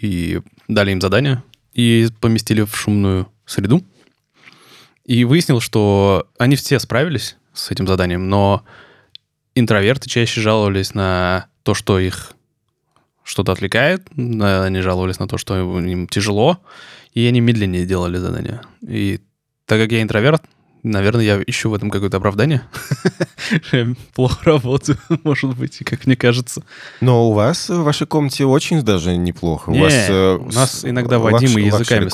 и 0.02 0.42
дали 0.68 0.92
им 0.92 1.02
задание 1.02 1.44
и 1.74 2.08
поместили 2.20 2.62
в 2.62 2.76
шумную 2.76 3.32
среду. 3.46 3.84
И 5.06 5.24
выяснил, 5.24 5.60
что 5.60 6.28
они 6.38 6.56
все 6.56 6.80
справились 6.80 7.38
с 7.54 7.72
этим 7.72 7.88
заданием, 7.88 8.30
но 8.30 8.64
интроверты 9.56 10.10
чаще 10.10 10.42
жаловались 10.42 10.94
на 10.94 11.48
то, 11.64 11.74
что 11.74 12.00
их 12.00 12.34
что-то 13.24 13.52
отвлекает, 13.52 14.08
они 14.16 14.82
жаловались 14.82 15.20
на 15.20 15.28
то, 15.28 15.38
что 15.38 15.58
им 15.80 16.08
тяжело, 16.08 16.60
и 17.14 17.26
они 17.26 17.40
медленнее 17.42 17.86
делали 17.86 18.18
задания. 18.18 18.62
И 18.82 19.20
так 19.66 19.80
как 19.80 19.92
я 19.92 20.02
интроверт, 20.02 20.44
наверное, 20.84 21.24
я 21.26 21.44
ищу 21.46 21.70
в 21.70 21.74
этом 21.74 21.90
какое-то 21.90 22.18
оправдание. 22.18 22.64
Я 23.72 23.94
Плохо 24.16 24.38
работаю, 24.46 24.98
может 25.24 25.58
быть, 25.58 25.78
как 25.86 26.06
мне 26.06 26.16
кажется. 26.16 26.64
Но 27.02 27.30
у 27.30 27.34
вас 27.34 27.70
в 27.70 27.84
вашей 27.84 28.08
комнате 28.08 28.46
очень 28.46 28.82
даже 28.82 29.16
неплохо. 29.18 29.70
у, 29.70 29.74
Не, 29.74 29.82
вас, 29.82 29.94
э, 30.10 30.36
у 30.38 30.52
нас 30.52 30.86
иногда 30.86 31.18
лакш- 31.18 31.34
Вадимы 31.34 31.62
языками 31.62 32.08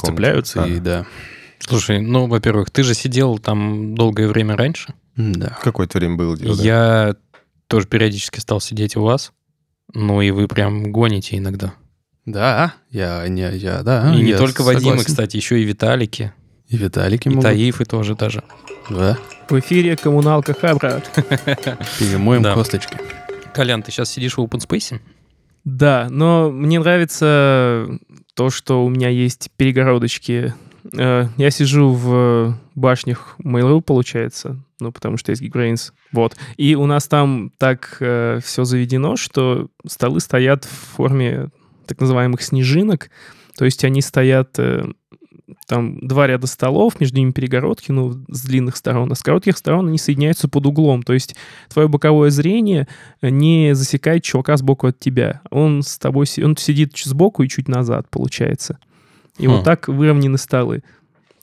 А. 0.63 0.67
и 0.67 0.79
да. 0.79 1.05
Слушай, 1.59 2.01
ну, 2.01 2.27
во-первых, 2.27 2.69
ты 2.69 2.83
же 2.83 2.93
сидел 2.93 3.39
там 3.39 3.95
долгое 3.95 4.27
время 4.27 4.55
раньше. 4.57 4.93
Да. 5.15 5.57
Какое-то 5.63 5.97
время 5.97 6.15
было 6.15 6.37
дело, 6.37 6.57
да? 6.57 6.63
Я 6.63 7.15
тоже 7.67 7.87
периодически 7.87 8.39
стал 8.39 8.59
сидеть 8.59 8.95
у 8.97 9.01
вас. 9.01 9.31
Ну 9.93 10.21
и 10.21 10.31
вы 10.31 10.47
прям 10.47 10.91
гоните 10.91 11.37
иногда. 11.37 11.73
Да, 12.25 12.73
я, 12.89 13.27
не, 13.27 13.49
я, 13.55 13.83
да. 13.83 14.11
и 14.15 14.21
не 14.21 14.31
я 14.31 14.37
только 14.37 14.61
Вадимы, 14.63 14.83
согласен. 14.91 15.05
кстати, 15.05 15.37
еще 15.37 15.59
и 15.59 15.63
Виталики, 15.63 16.33
И 16.67 16.77
Виталики 16.77 17.27
и 17.27 17.29
могут. 17.29 17.43
Таифы 17.43 17.85
тоже 17.85 18.15
даже. 18.15 18.43
Да, 18.89 19.17
В 19.49 19.59
эфире 19.59 19.95
коммуналка 19.95 20.53
Хабра. 20.53 21.03
перемоем 21.99 22.41
Да. 22.41 22.53
косточки. 22.53 22.97
Колян, 23.53 23.83
ты 23.83 23.91
сейчас 23.91 24.09
сидишь 24.11 24.33
в 24.37 24.39
open 24.39 24.59
space? 24.59 24.99
Да, 25.63 26.07
но 26.09 26.51
мне 26.51 26.79
нравится 26.79 27.87
то, 28.33 28.49
что 28.49 28.83
у 28.85 28.89
меня 28.89 29.09
есть 29.09 29.49
перегородочки. 29.55 30.53
Э, 30.97 31.27
Я 31.37 31.49
сижу 31.51 31.91
в 31.91 32.57
башнях 32.75 33.35
Mail.ru, 33.43 33.81
получается, 33.81 34.63
ну, 34.79 34.91
потому 34.91 35.17
что 35.17 35.31
есть 35.31 35.41
Geekbrains. 35.41 35.91
Вот. 36.11 36.35
И 36.57 36.75
у 36.75 36.85
нас 36.85 37.07
там 37.07 37.51
так 37.57 37.95
все 37.97 38.63
заведено, 38.63 39.15
что 39.15 39.69
столы 39.87 40.19
стоят 40.19 40.65
в 40.65 40.95
форме 40.95 41.49
так 41.87 41.99
называемых 41.99 42.41
снежинок. 42.41 43.09
То 43.57 43.65
есть 43.65 43.83
они 43.83 44.01
стоят 44.01 44.57
э, 44.59 44.85
там 45.67 45.99
два 46.05 46.27
ряда 46.27 46.47
столов, 46.47 46.99
между 46.99 47.17
ними 47.17 47.31
перегородки, 47.31 47.91
ну, 47.91 48.13
с 48.27 48.43
длинных 48.43 48.75
сторон, 48.75 49.11
а 49.11 49.15
с 49.15 49.23
коротких 49.23 49.57
сторон 49.57 49.87
они 49.87 49.97
соединяются 49.97 50.47
под 50.47 50.65
углом. 50.65 51.03
То 51.03 51.13
есть 51.13 51.35
твое 51.69 51.87
боковое 51.87 52.29
зрение 52.29 52.87
не 53.21 53.73
засекает 53.75 54.23
чувака 54.23 54.57
сбоку 54.57 54.87
от 54.87 54.99
тебя. 54.99 55.41
Он 55.49 55.81
с 55.81 55.97
тобой, 55.97 56.27
он 56.43 56.57
сидит 56.57 56.97
сбоку 56.97 57.43
и 57.43 57.49
чуть 57.49 57.67
назад, 57.67 58.07
получается. 58.09 58.77
И 59.37 59.47
Хм. 59.47 59.51
вот 59.51 59.63
так 59.63 59.87
выровнены 59.87 60.37
столы. 60.37 60.83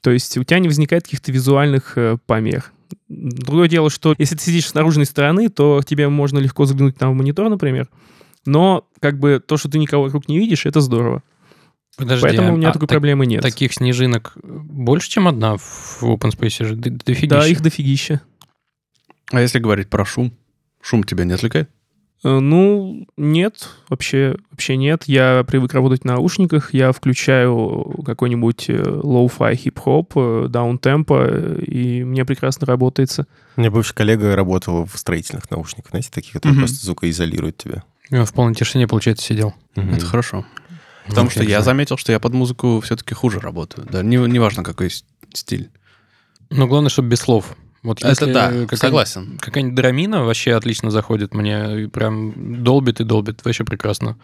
То 0.00 0.10
есть 0.10 0.36
у 0.36 0.44
тебя 0.44 0.58
не 0.58 0.68
возникает 0.68 1.04
каких-то 1.04 1.30
визуальных 1.30 1.96
э, 1.96 2.16
помех. 2.26 2.72
Другое 3.08 3.68
дело, 3.68 3.90
что 3.90 4.14
если 4.18 4.36
ты 4.36 4.42
сидишь 4.42 4.68
с 4.68 4.74
наружной 4.74 5.06
стороны, 5.06 5.48
то 5.48 5.80
тебе 5.84 6.08
можно 6.08 6.38
легко 6.38 6.64
заглянуть 6.64 7.00
в 7.00 7.12
монитор, 7.12 7.48
например. 7.48 7.88
Но 8.46 8.86
как 9.00 9.18
бы 9.18 9.42
то, 9.44 9.56
что 9.56 9.68
ты 9.70 9.78
никого 9.78 10.04
вокруг 10.04 10.28
не 10.28 10.38
видишь, 10.38 10.66
это 10.66 10.80
здорово. 10.80 11.22
Подожди, 11.96 12.22
Поэтому 12.26 12.54
у 12.54 12.56
меня 12.56 12.70
а 12.70 12.72
такой 12.72 12.88
так- 12.88 12.94
проблемы 12.96 13.26
нет. 13.26 13.42
Таких 13.42 13.72
снежинок 13.74 14.32
больше, 14.42 15.10
чем 15.10 15.28
одна 15.28 15.56
в 15.58 16.02
open 16.02 16.30
space 16.36 16.66
же? 16.66 16.74
Д- 16.76 16.90
Дофигища. 16.90 17.28
Да, 17.28 17.46
их 17.46 17.60
дофигища. 17.60 18.20
А 19.30 19.40
если 19.40 19.58
говорить 19.58 19.88
про 19.90 20.04
шум? 20.04 20.32
Шум 20.80 21.04
тебя 21.04 21.24
не 21.24 21.32
отвлекает? 21.34 21.68
Э, 22.24 22.38
Ну, 22.38 23.06
нет, 23.16 23.68
вообще, 23.88 24.36
вообще 24.50 24.76
нет. 24.76 25.04
Я 25.06 25.44
привык 25.46 25.74
работать 25.74 26.02
в 26.02 26.04
наушниках, 26.04 26.72
я 26.72 26.92
включаю 26.92 28.02
какой-нибудь 28.06 28.70
э, 28.70 28.82
lo-fi 28.82 29.54
хип-хоп, 29.56 30.12
э, 30.16 30.46
downtempo, 30.48 31.26
э, 31.28 31.62
и 31.66 32.04
мне 32.04 32.24
прекрасно 32.24 32.66
работается. 32.66 33.26
У 33.56 33.60
меня 33.60 33.70
бывший 33.70 33.94
коллега 33.94 34.34
работал 34.34 34.86
в 34.86 34.96
строительных 34.98 35.50
наушниках, 35.50 35.90
знаете, 35.90 36.10
таких, 36.10 36.32
которые 36.32 36.54
Мгм. 36.54 36.60
просто 36.62 36.84
звукоизолируют 36.86 37.56
тебя. 37.58 37.84
Я 38.10 38.24
в 38.24 38.32
полной 38.32 38.54
тишине, 38.54 38.86
получается, 38.86 39.24
сидел. 39.24 39.54
Мгм. 39.76 39.94
Это 39.94 40.06
хорошо. 40.06 40.44
Потому 41.06 41.24
Ну, 41.26 41.30
что 41.30 41.42
я 41.42 41.62
заметил, 41.62 41.96
что 41.96 42.12
я 42.12 42.20
под 42.20 42.32
музыку 42.34 42.80
все-таки 42.84 43.14
хуже 43.14 43.40
работаю. 43.40 43.86
Да, 43.90 44.02
не, 44.02 44.16
неважно, 44.16 44.62
какой 44.62 44.90
с- 44.90 45.04
стиль. 45.32 45.70
Но 46.50 46.66
главное, 46.66 46.90
чтобы 46.90 47.08
без 47.08 47.20
слов. 47.20 47.56
Вот 47.82 47.98
Это 47.98 48.08
если 48.10 48.32
да, 48.32 48.44
какая-нибудь- 48.46 48.78
согласен. 48.78 49.38
Какая-нибудь 49.40 49.74
драмина 49.74 50.24
вообще 50.24 50.54
отлично 50.54 50.90
заходит 50.90 51.34
мне. 51.34 51.88
Прям 51.88 52.62
долбит 52.62 53.00
и 53.00 53.04
долбит. 53.04 53.44
Вообще 53.44 53.64
прекрасно. 53.64 54.16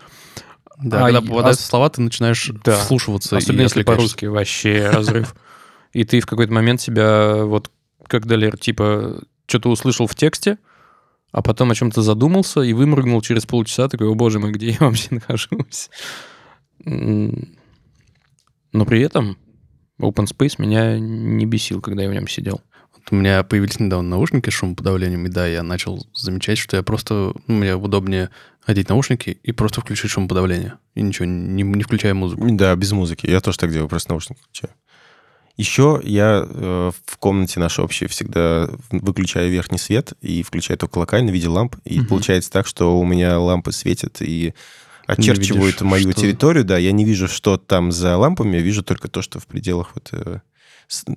Да, 0.81 0.99
А, 1.01 1.05
когда 1.07 1.21
попадаются 1.23 1.65
ос- 1.65 1.69
слова, 1.69 1.89
ты 1.91 2.01
начинаешь 2.03 2.53
Да. 2.65 2.77
вслушиваться 2.79 3.37
Особенно 3.37 3.63
если 3.63 3.83
по-русски. 3.83 4.27
Вообще 4.27 4.89
разрыв. 4.91 5.35
И 5.93 6.05
ты 6.05 6.21
в 6.21 6.27
какой-то 6.27 6.53
момент 6.53 6.81
себя, 6.81 7.35
вот 7.45 7.71
как 8.07 8.27
Далер, 8.27 8.57
типа, 8.57 9.21
что-то 9.47 9.71
услышал 9.71 10.07
в 10.07 10.15
тексте, 10.15 10.59
а 11.33 11.43
потом 11.43 11.71
о 11.71 11.75
чем-то 11.75 12.03
задумался 12.03 12.63
и 12.63 12.73
вымрыгнул 12.73 13.21
через 13.21 13.47
полчаса, 13.47 13.89
такой, 13.89 14.09
о 14.09 14.15
боже 14.15 14.39
мой, 14.39 14.53
где 14.53 14.71
я 14.71 14.77
вообще 14.81 15.09
нахожусь? 15.15 15.91
Но 16.85 18.85
при 18.85 19.01
этом 19.01 19.37
open 20.01 20.27
space 20.27 20.55
меня 20.59 20.99
не 20.99 21.47
бесил, 21.47 21.81
когда 21.81 22.03
я 22.03 22.09
в 22.09 22.15
нем 22.15 22.29
сидел. 22.29 22.61
Вот 22.95 23.03
у 23.11 23.17
меня 23.17 23.43
появились 23.43 23.81
недавно 23.81 24.09
наушники 24.09 24.51
с 24.51 24.53
шумоподавлением, 24.53 25.27
и 25.27 25.31
да, 25.31 25.47
я 25.47 25.63
начал 25.63 26.07
замечать, 26.15 26.59
что 26.59 26.77
я 26.77 26.83
просто... 26.83 27.35
ну, 27.47 27.55
Мне 27.55 27.77
удобнее 27.77 28.31
одеть 28.65 28.89
наушники 28.89 29.39
и 29.43 29.53
просто 29.53 29.81
включить 29.81 30.11
шумоподавление. 30.11 30.75
И 30.95 31.03
ничего, 31.03 31.27
не, 31.27 31.63
не 31.63 31.83
включая 31.83 32.15
музыку. 32.15 32.47
Да, 32.51 32.75
без 32.77 32.93
музыки. 32.93 33.27
Я 33.27 33.41
тоже 33.41 33.59
так 33.59 33.73
делаю, 33.73 33.89
просто 33.89 34.11
наушники 34.11 34.41
включаю. 34.41 34.75
Еще 35.59 36.01
я 36.05 36.47
э, 36.49 36.93
в 37.05 37.17
комнате 37.19 37.59
нашей 37.61 37.85
общей 37.85 38.07
всегда 38.07 38.71
выключаю 38.91 39.51
верхний 39.51 39.79
свет 39.79 40.13
и 40.23 40.43
включаю 40.45 40.79
только 40.79 40.99
локально 40.99 41.31
в 41.31 41.35
виде 41.35 41.49
ламп. 41.49 41.77
И 41.85 41.99
Мгм. 41.99 42.07
получается 42.09 42.51
так, 42.53 42.67
что 42.67 42.99
у 42.99 43.05
меня 43.05 43.39
лампы 43.41 43.73
светят 43.73 44.23
и 44.23 44.55
очерчивают 45.09 45.75
видишь, 45.75 45.81
мою 45.81 46.13
что- 46.13 46.21
территорию. 46.21 46.65
Да, 46.65 46.79
я 46.79 46.93
не 46.93 47.05
вижу, 47.05 47.27
что 47.29 47.57
там 47.57 47.91
за 47.91 48.17
лампами, 48.17 48.57
я 48.57 48.63
вижу 48.63 48.83
только 48.85 49.09
то, 49.09 49.21
что 49.21 49.41
в 49.41 49.47
пределах 49.47 49.91
вот 49.95 50.09
э, 50.13 50.39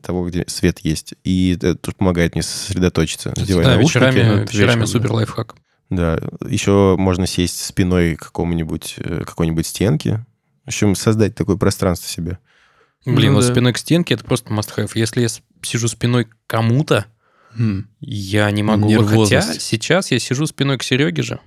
того, 0.02 0.28
где 0.28 0.44
свет 0.48 0.80
есть. 0.80 1.14
И 1.24 1.54
это 1.56 1.76
тут 1.76 1.98
помогает 1.98 2.34
мне 2.34 2.42
сосредоточиться. 2.42 3.34
Надеваю 3.38 3.64
Да, 3.66 3.76
наушники. 3.76 3.90
вечерами, 4.04 4.20
это 4.20 4.52
вечерами 4.52 4.70
вечером, 4.72 4.88
супер 4.88 5.08
да. 5.10 5.14
лайфхак. 5.16 5.56
Да, 5.92 6.20
еще 6.50 6.96
можно 6.98 7.28
сесть 7.28 7.64
спиной 7.64 8.16
к 8.16 8.24
какому-нибудь, 8.24 8.96
э, 8.98 9.24
какой-нибудь 9.26 9.68
стенке. 9.68 10.26
В 10.66 10.70
общем, 10.70 10.96
создать 10.96 11.36
такое 11.36 11.58
пространство 11.58 12.10
себе. 12.10 12.40
Блин, 13.06 13.32
Ну 13.32 13.38
вот 13.38 13.48
да. 13.48 13.52
спиной 13.54 13.74
к 13.74 13.78
стенке 13.78 14.14
это 14.14 14.24
просто 14.24 14.52
must 14.54 14.76
have. 14.78 14.92
Если 14.96 15.22
я 15.22 15.28
сижу 15.64 15.88
спиной 15.88 16.26
к 16.26 16.36
кому-то, 16.48 17.06
М. 17.58 17.90
я 18.00 18.50
не 18.52 18.64
могу. 18.64 18.88
Вот 18.90 19.06
Хотя 19.08 19.12
Нервозность. 19.12 19.62
сейчас 19.62 20.12
я 20.12 20.20
сижу 20.20 20.46
спиной 20.46 20.78
к 20.78 20.84
Сереге 20.84 21.24
же, 21.24 21.40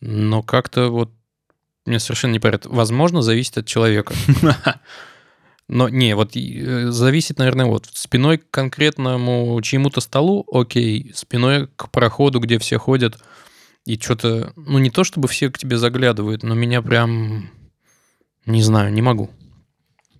но 0.00 0.42
как-то 0.42 0.88
вот 0.88 1.12
мне 1.84 2.00
совершенно 2.00 2.32
не 2.32 2.40
понятно. 2.40 2.70
Возможно, 2.70 3.22
зависит 3.22 3.58
от 3.58 3.66
человека. 3.66 4.12
Но 5.68 5.88
не, 5.88 6.14
вот 6.14 6.36
э, 6.36 6.90
зависит, 6.90 7.38
наверное, 7.38 7.66
вот 7.66 7.88
спиной 7.92 8.38
к 8.38 8.48
конкретному 8.50 9.60
чьему-то 9.62 10.00
столу, 10.00 10.46
окей, 10.52 11.10
спиной 11.14 11.66
к 11.74 11.90
проходу, 11.90 12.38
где 12.38 12.58
все 12.60 12.78
ходят, 12.78 13.18
и 13.84 13.98
что-то, 13.98 14.52
ну 14.54 14.78
не 14.78 14.90
то 14.90 15.02
чтобы 15.02 15.26
все 15.26 15.50
к 15.50 15.58
тебе 15.58 15.76
заглядывают, 15.76 16.44
но 16.44 16.54
меня 16.54 16.82
прям, 16.82 17.50
не 18.46 18.62
знаю, 18.62 18.92
не 18.92 19.02
могу. 19.02 19.28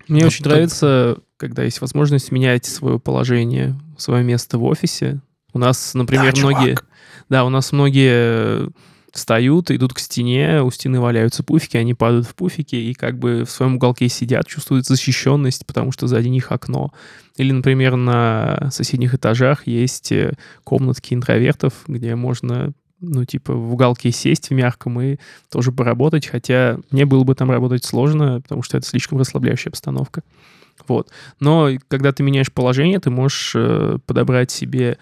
Мне 0.09 0.23
Вот 0.23 0.29
очень 0.29 0.45
так. 0.45 0.53
нравится, 0.53 1.19
когда 1.37 1.64
есть 1.64 1.81
возможность 1.81 2.31
менять 2.33 2.64
свое 2.64 2.99
положение, 2.99 3.79
свое 3.99 4.23
место 4.25 4.59
в 4.59 4.64
офисе. 4.64 5.21
У 5.53 5.59
нас, 5.59 5.95
например, 5.95 6.35
Да, 6.35 6.40
многие... 6.40 6.75
чувак. 6.75 6.87
Да, 7.29 7.45
у 7.45 7.49
нас 7.49 7.73
многие 7.73 8.69
встают, 9.12 9.71
идут 9.71 9.95
к 9.95 9.99
стене, 9.99 10.62
у 10.62 10.71
стены 10.71 11.01
валяются 11.01 11.42
пуфики, 11.42 11.77
они 11.79 11.95
падают 11.95 12.27
в 12.27 12.35
пуфики 12.35 12.77
и 12.77 12.92
как 12.92 13.19
бы 13.19 13.45
в 13.45 13.51
своем 13.51 13.77
уголке 13.77 14.09
сидят, 14.09 14.47
чувствуют 14.47 14.87
защищенность, 14.87 15.66
потому 15.66 15.90
что 15.90 16.07
сзади 16.07 16.29
них 16.29 16.53
окно. 16.53 16.92
Или, 17.37 17.53
например, 17.53 17.97
на 17.97 18.69
соседних 18.71 19.14
этажах 19.14 19.66
есть 19.66 20.12
э, 20.12 20.35
комнатки 20.64 21.14
интровертов, 21.14 21.73
где 21.88 22.14
можно 22.14 22.73
ну, 23.01 23.25
типа, 23.25 23.53
в 23.53 23.75
уголке 23.75 24.11
сесть 24.11 24.49
в 24.49 24.55
мягком 24.55 25.01
и 25.01 25.17
тоже 25.51 25.73
поработать, 25.73 26.27
хотя 26.27 26.79
мне 26.91 27.05
было 27.05 27.25
бы 27.25 27.35
там 27.35 27.51
работать 27.51 27.85
сложно, 27.85 28.41
потому 28.41 28.63
что 28.63 28.79
это 28.79 28.87
слишком 28.87 29.19
расслабляющая 29.19 29.71
обстановка. 29.71 30.23
Вот. 30.89 31.11
Но 31.41 31.71
когда 31.89 32.13
ты 32.13 32.23
меняешь 32.23 32.53
положение, 32.53 33.01
ты 33.01 33.11
можешь 33.11 33.53
э, 33.55 33.99
подобрать 34.07 34.51
себе 34.51 34.99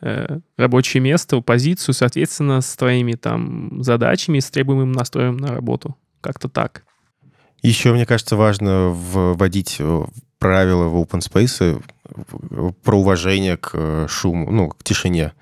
э, 0.00 0.38
рабочее 0.56 1.00
место, 1.00 1.40
позицию, 1.40 1.94
соответственно, 1.94 2.60
с 2.60 2.76
твоими 2.76 3.12
там 3.12 3.82
задачами, 3.82 4.38
с 4.38 4.50
требуемым 4.50 4.92
настроем 4.92 5.36
на 5.36 5.48
работу. 5.48 5.96
Как-то 6.20 6.48
так. 6.48 6.84
Еще, 7.62 7.92
мне 7.92 8.06
кажется, 8.06 8.36
важно 8.36 8.90
вводить 8.90 9.76
э, 9.78 10.04
правила 10.38 10.84
в 10.84 10.96
open 10.96 11.20
space 11.20 11.82
про 12.82 12.98
уважение 12.98 13.56
к 13.56 13.70
э, 13.74 14.06
шуму, 14.08 14.50
ну, 14.50 14.68
к 14.68 14.82
тишине. 14.84 15.32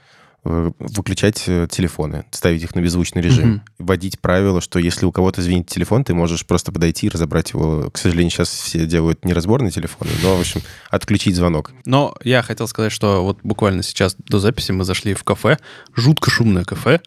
Э, 0.46 0.72
выключать 0.78 1.44
э, 1.46 1.66
телефоны, 1.70 2.26
ставить 2.30 2.62
их 2.62 2.74
на 2.74 2.80
беззвучный 2.80 3.22
режим, 3.22 3.54
mm-hmm. 3.54 3.61
вводить 3.78 4.20
правило, 4.20 4.61
что 4.61 4.78
если 4.78 5.07
у 5.07 5.12
кого-то 5.12 5.40
звенит 5.40 5.68
телефон, 5.68 6.04
ты 6.04 6.12
можешь 6.12 6.44
просто 6.44 6.70
подойти 6.70 7.07
и 7.07 7.09
разобрать 7.09 7.52
его. 7.52 7.88
К 7.90 7.96
сожалению, 7.96 8.30
сейчас 8.30 8.50
все 8.50 8.85
делают 8.85 9.24
неразборные 9.24 9.70
телефоны, 9.70 10.11
но, 10.22 10.37
в 10.37 10.40
общем, 10.40 10.61
отключить 10.90 11.35
звонок. 11.35 11.72
Но 11.87 12.14
я 12.22 12.42
хотел 12.42 12.68
сказать, 12.68 12.92
что 12.92 13.24
вот 13.24 13.38
буквально 13.42 13.83
сейчас 13.83 14.16
до 14.18 14.38
записи 14.38 14.70
мы 14.72 14.85
зашли 14.85 15.14
в 15.14 15.24
кафе, 15.24 15.57
жутко 15.94 16.30
шумное 16.30 16.64
кафе, 16.64 17.00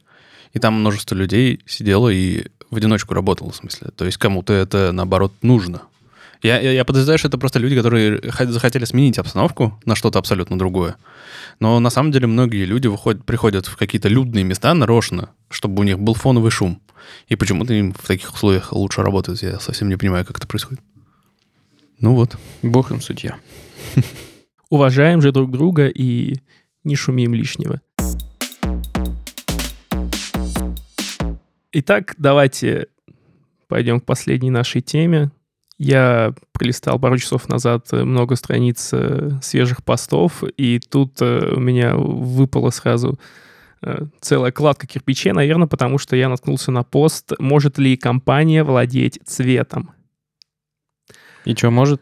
и 0.53 0.59
там 0.59 0.73
множество 0.73 1.13
людей 1.13 1.61
сидело 1.67 2.09
и 2.09 2.47
в 2.71 2.75
одиночку 2.75 3.13
работало, 3.13 3.51
в 3.51 3.55
смысле. 3.55 3.89
То 3.95 4.05
есть 4.05 4.17
кому-то 4.17 4.51
это, 4.53 4.91
наоборот, 4.91 5.31
нужно. 5.43 5.83
Я, 6.43 6.59
я, 6.59 6.71
я 6.71 6.85
подозреваю, 6.85 7.17
что 7.17 7.27
это 7.27 7.37
просто 7.37 7.59
люди, 7.59 7.75
которые 7.75 8.21
захотели 8.21 8.85
сменить 8.85 9.17
обстановку 9.17 9.79
на 9.85 9.95
что-то 9.95 10.19
абсолютно 10.19 10.57
другое. 10.57 10.95
Но 11.59 11.79
на 11.79 11.89
самом 11.89 12.11
деле 12.11 12.27
многие 12.27 12.65
люди 12.65 12.87
выходят, 12.87 13.25
приходят 13.25 13.65
в 13.65 13.75
какие-то 13.77 14.07
людные 14.07 14.43
места 14.43 14.73
нарочно, 14.73 15.29
чтобы 15.49 15.81
у 15.81 15.83
них 15.83 15.99
был 15.99 16.13
фоновый 16.13 16.51
шум. 16.51 16.81
И 17.27 17.35
почему-то 17.35 17.73
им 17.73 17.93
в 17.93 18.05
таких 18.05 18.33
условиях 18.33 18.73
лучше 18.73 19.01
работать. 19.01 19.41
Я 19.41 19.59
совсем 19.59 19.89
не 19.89 19.95
понимаю, 19.95 20.25
как 20.25 20.37
это 20.37 20.47
происходит. 20.47 20.81
Ну 21.99 22.13
вот. 22.13 22.37
Бог 22.61 22.91
им 22.91 23.01
судья. 23.01 23.37
Уважаем 24.69 25.21
же 25.21 25.31
друг 25.31 25.51
друга 25.51 25.87
и 25.87 26.35
не 26.83 26.95
шумим 26.95 27.33
лишнего. 27.33 27.81
Итак, 31.71 32.15
давайте 32.17 32.87
пойдем 33.67 33.99
к 33.99 34.05
последней 34.05 34.49
нашей 34.49 34.81
теме. 34.81 35.31
Я 35.77 36.33
пролистал 36.53 36.99
пару 36.99 37.17
часов 37.17 37.47
назад 37.49 37.91
много 37.91 38.35
страниц 38.35 38.89
э, 38.93 39.29
свежих 39.43 39.83
постов, 39.83 40.43
и 40.57 40.79
тут 40.79 41.21
э, 41.21 41.53
у 41.55 41.59
меня 41.59 41.95
выпала 41.95 42.71
сразу 42.71 43.19
э, 43.83 44.05
целая 44.19 44.51
кладка 44.51 44.87
кирпичей, 44.87 45.33
наверное, 45.33 45.67
потому 45.67 45.99
что 45.99 46.15
я 46.15 46.29
наткнулся 46.29 46.71
на 46.71 46.83
пост 46.83 47.33
«Может 47.37 47.77
ли 47.77 47.95
компания 47.95 48.63
владеть 48.63 49.19
цветом?» 49.23 49.91
И 51.45 51.55
что, 51.55 51.69
может? 51.69 52.01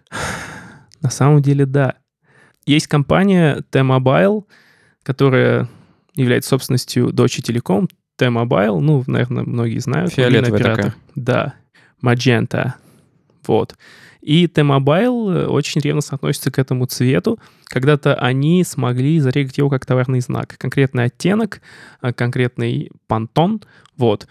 На 1.01 1.09
самом 1.09 1.41
деле, 1.41 1.65
да. 1.65 1.95
Есть 2.65 2.87
компания 2.87 3.61
T-Mobile, 3.69 4.45
которая 5.03 5.69
является 6.15 6.49
собственностью 6.49 7.09
Deutsche 7.09 7.43
Telekom. 7.43 7.87
T-Mobile, 8.15 8.79
ну, 8.79 9.03
наверное, 9.05 9.43
многие 9.43 9.79
знают. 9.79 10.13
Фиолетовая 10.13 10.63
такая. 10.63 10.95
Да. 11.13 11.53
Magenta. 12.01 12.75
Вот. 13.47 13.75
И 14.25 14.47
T-Mobile 14.47 15.43
э, 15.43 15.45
очень 15.45 15.81
ревностно 15.81 16.15
относится 16.15 16.49
к 16.49 16.57
этому 16.57 16.87
цвету. 16.87 17.37
Когда-то 17.65 18.15
они 18.15 18.63
смогли 18.63 19.19
зарегать 19.19 19.59
его 19.59 19.69
как 19.69 19.85
товарный 19.85 20.19
знак. 20.19 20.55
Конкретный 20.57 21.05
оттенок, 21.05 21.61
э, 22.01 22.11
конкретный 22.11 22.89
пантон. 23.05 23.61
Вот. 23.97 24.27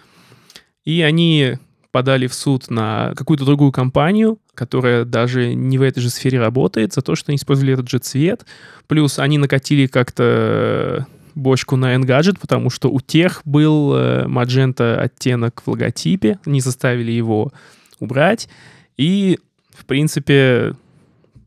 И 0.85 1.00
они 1.00 1.59
подали 1.92 2.27
в 2.27 2.35
суд 2.35 2.70
на 2.70 3.12
какую-то 3.14 3.44
другую 3.44 3.70
компанию, 3.70 4.40
которая 4.55 5.05
даже 5.05 5.55
не 5.55 5.79
в 5.79 5.83
этой 5.83 6.00
же 6.00 6.11
сфере 6.11 6.40
работает, 6.40 6.92
за 6.92 7.00
то, 7.00 7.14
что 7.14 7.31
они 7.31 7.37
использовали 7.37 7.74
этот 7.74 7.88
же 7.88 7.98
цвет. 7.98 8.44
Плюс 8.88 9.20
они 9.20 9.38
накатили 9.38 9.87
как-то 9.87 11.07
бочку 11.37 11.77
на 11.77 11.94
Engadget, 11.94 12.38
потому 12.40 12.68
что 12.68 12.90
у 12.90 13.00
тех 13.00 13.42
был 13.44 14.27
маджента 14.27 15.00
оттенок 15.00 15.62
в 15.64 15.70
логотипе, 15.70 16.40
не 16.46 16.61
заставили 16.61 17.12
его 17.12 17.53
убрать. 18.00 18.48
И, 18.96 19.38
в 19.70 19.85
принципе, 19.85 20.74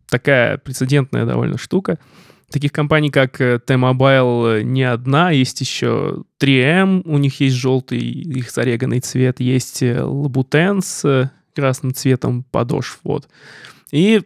такая 0.10 0.58
прецедентная 0.58 1.26
довольно 1.26 1.58
штука. 1.58 2.00
Таких 2.50 2.72
компаний, 2.72 3.10
как 3.10 3.42
э, 3.42 3.60
T-Mobile, 3.60 4.64
не 4.64 4.84
одна. 4.84 5.32
Есть 5.32 5.60
еще 5.60 6.24
3M, 6.42 7.02
у 7.06 7.18
них 7.18 7.42
есть 7.42 7.56
желтый, 7.56 8.00
их 8.00 8.52
зареганный 8.52 9.02
цвет. 9.02 9.42
Есть 9.42 9.84
э, 9.84 9.98
Louboutin 9.98 10.82
с 10.82 11.04
э, 11.04 11.30
красным 11.54 11.94
цветом 11.94 12.44
подошв. 12.44 13.00
Вот. 13.04 13.28
И 13.92 14.22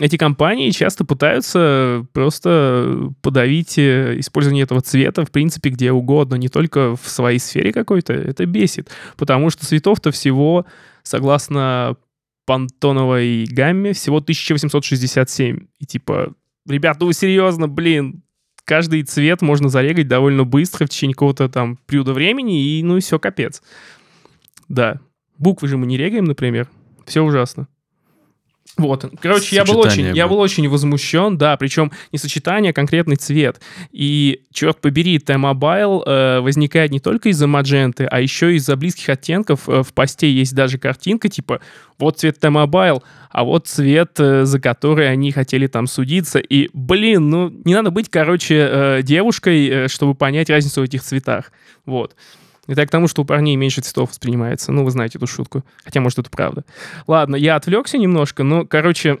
эти 0.00 0.16
компании 0.16 0.70
часто 0.70 1.04
пытаются 1.04 2.06
просто 2.14 3.12
подавить 3.20 3.78
использование 3.78 4.64
этого 4.64 4.80
цвета, 4.80 5.26
в 5.26 5.30
принципе, 5.30 5.68
где 5.68 5.92
угодно, 5.92 6.36
не 6.36 6.48
только 6.48 6.96
в 6.96 7.08
своей 7.08 7.38
сфере 7.38 7.72
какой-то. 7.72 8.14
Это 8.14 8.46
бесит, 8.46 8.88
потому 9.16 9.50
что 9.50 9.66
цветов-то 9.66 10.10
всего, 10.12 10.64
согласно 11.02 11.96
пантоновой 12.46 13.44
гамме 13.44 13.92
всего 13.92 14.18
1867. 14.18 15.66
И 15.78 15.86
типа, 15.86 16.34
ребята, 16.68 17.04
вы 17.04 17.14
серьезно, 17.14 17.68
блин, 17.68 18.22
каждый 18.64 19.02
цвет 19.02 19.42
можно 19.42 19.68
зарегать 19.68 20.08
довольно 20.08 20.44
быстро 20.44 20.86
в 20.86 20.90
течение 20.90 21.14
какого-то 21.14 21.48
там 21.48 21.78
периода 21.86 22.12
времени, 22.12 22.78
и 22.78 22.82
ну 22.82 22.96
и 22.96 23.00
все, 23.00 23.18
капец. 23.18 23.62
Да. 24.68 25.00
Буквы 25.38 25.68
же 25.68 25.76
мы 25.76 25.86
не 25.86 25.96
регаем, 25.96 26.24
например. 26.24 26.68
Все 27.06 27.22
ужасно. 27.22 27.68
Вот, 28.76 29.04
короче, 29.20 29.54
я 29.54 29.64
был 29.64 29.78
очень, 29.78 30.16
я 30.16 30.26
был 30.26 30.40
очень 30.40 30.68
возмущен, 30.68 31.38
да, 31.38 31.56
причем 31.56 31.92
не 32.10 32.18
сочетание, 32.18 32.70
а 32.70 32.72
конкретный 32.72 33.14
цвет. 33.14 33.60
И, 33.92 34.40
черт 34.52 34.80
побери, 34.80 35.18
T-Mobile 35.18 36.02
э, 36.04 36.40
возникает 36.40 36.90
не 36.90 36.98
только 36.98 37.28
из-за 37.28 37.46
мадженты, 37.46 38.04
а 38.04 38.20
еще 38.20 38.56
из-за 38.56 38.74
близких 38.74 39.08
оттенков. 39.10 39.68
Э, 39.68 39.84
в 39.84 39.92
посте 39.92 40.28
есть 40.28 40.54
даже 40.56 40.78
картинка, 40.78 41.28
типа, 41.28 41.60
вот 41.98 42.18
цвет 42.18 42.40
T-Mobile, 42.40 43.00
а 43.30 43.44
вот 43.44 43.68
цвет, 43.68 44.18
э, 44.18 44.44
за 44.44 44.58
который 44.58 45.08
они 45.08 45.30
хотели 45.30 45.68
там 45.68 45.86
судиться. 45.86 46.40
И, 46.40 46.68
блин, 46.72 47.30
ну, 47.30 47.52
не 47.64 47.74
надо 47.74 47.92
быть, 47.92 48.08
короче, 48.08 48.68
э, 48.70 49.02
девушкой, 49.02 49.68
э, 49.68 49.88
чтобы 49.88 50.16
понять 50.16 50.50
разницу 50.50 50.80
в 50.80 50.84
этих 50.84 51.02
цветах. 51.02 51.52
Вот. 51.86 52.16
Это 52.66 52.86
к 52.86 52.90
тому, 52.90 53.08
что 53.08 53.22
у 53.22 53.24
парней 53.24 53.56
меньше 53.56 53.82
цветов 53.82 54.10
воспринимается. 54.10 54.72
Ну, 54.72 54.84
вы 54.84 54.90
знаете 54.90 55.18
эту 55.18 55.26
шутку. 55.26 55.64
Хотя, 55.84 56.00
может, 56.00 56.18
это 56.18 56.30
правда. 56.30 56.64
Ладно, 57.06 57.36
я 57.36 57.56
отвлекся 57.56 57.98
немножко, 57.98 58.42
но, 58.42 58.64
короче, 58.64 59.18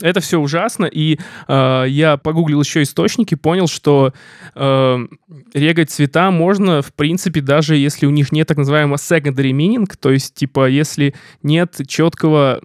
это 0.00 0.20
все 0.20 0.38
ужасно, 0.38 0.86
и 0.86 1.18
э, 1.48 1.84
я 1.88 2.16
погуглил 2.16 2.60
еще 2.60 2.82
источники, 2.82 3.36
понял, 3.36 3.68
что 3.68 4.12
э, 4.54 5.06
регать 5.54 5.90
цвета 5.90 6.30
можно, 6.30 6.82
в 6.82 6.92
принципе, 6.92 7.40
даже 7.40 7.76
если 7.76 8.06
у 8.06 8.10
них 8.10 8.32
нет 8.32 8.48
так 8.48 8.56
называемого 8.56 8.96
secondary 8.96 9.52
meaning, 9.52 9.90
то 10.00 10.10
есть, 10.10 10.34
типа, 10.34 10.68
если 10.68 11.14
нет 11.42 11.80
четкого 11.86 12.62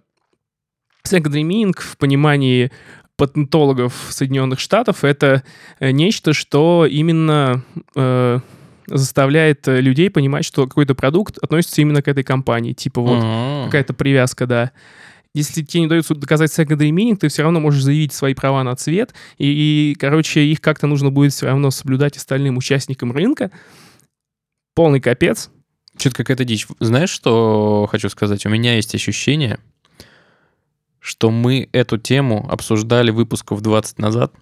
secondary 1.05 1.43
meaning 1.43 1.75
в 1.77 1.97
понимании 1.97 2.71
патентологов 3.17 3.93
Соединенных 4.09 4.59
Штатов, 4.59 5.03
это 5.03 5.43
э, 5.79 5.91
нечто, 5.91 6.33
что 6.33 6.87
именно 6.89 7.63
э, 7.95 8.39
заставляет 8.87 9.67
э, 9.67 9.81
людей 9.81 10.09
понимать, 10.09 10.45
что 10.45 10.67
какой-то 10.67 10.95
продукт 10.95 11.37
относится 11.39 11.81
именно 11.81 12.01
к 12.01 12.07
этой 12.07 12.23
компании. 12.23 12.73
Типа 12.73 13.01
вот 13.01 13.23
mm-hmm. 13.23 13.65
какая-то 13.65 13.93
привязка, 13.93 14.47
да. 14.47 14.71
Если 15.33 15.61
тебе 15.61 15.81
не 15.81 15.87
дается 15.87 16.15
доказать 16.15 16.57
secondary 16.57 16.89
meaning, 16.89 17.15
ты 17.15 17.27
все 17.27 17.43
равно 17.43 17.59
можешь 17.59 17.83
заявить 17.83 18.13
свои 18.13 18.33
права 18.33 18.63
на 18.63 18.75
цвет, 18.75 19.13
и, 19.37 19.91
и 19.91 19.95
короче, 19.95 20.43
их 20.43 20.61
как-то 20.61 20.87
нужно 20.87 21.11
будет 21.11 21.33
все 21.33 21.45
равно 21.45 21.69
соблюдать 21.69 22.17
остальным 22.17 22.57
участникам 22.57 23.11
рынка. 23.11 23.51
Полный 24.73 24.99
капец. 24.99 25.51
Что-то 25.97 26.15
какая-то 26.17 26.45
дичь. 26.45 26.67
Знаешь, 26.79 27.09
что 27.09 27.87
хочу 27.91 28.09
сказать? 28.09 28.45
У 28.45 28.49
меня 28.49 28.75
есть 28.75 28.95
ощущение, 28.95 29.59
что 30.99 31.29
мы 31.29 31.69
эту 31.71 31.97
тему 31.97 32.47
обсуждали 32.49 33.11
выпусков 33.11 33.61
20 33.61 33.99
назад, 33.99 34.33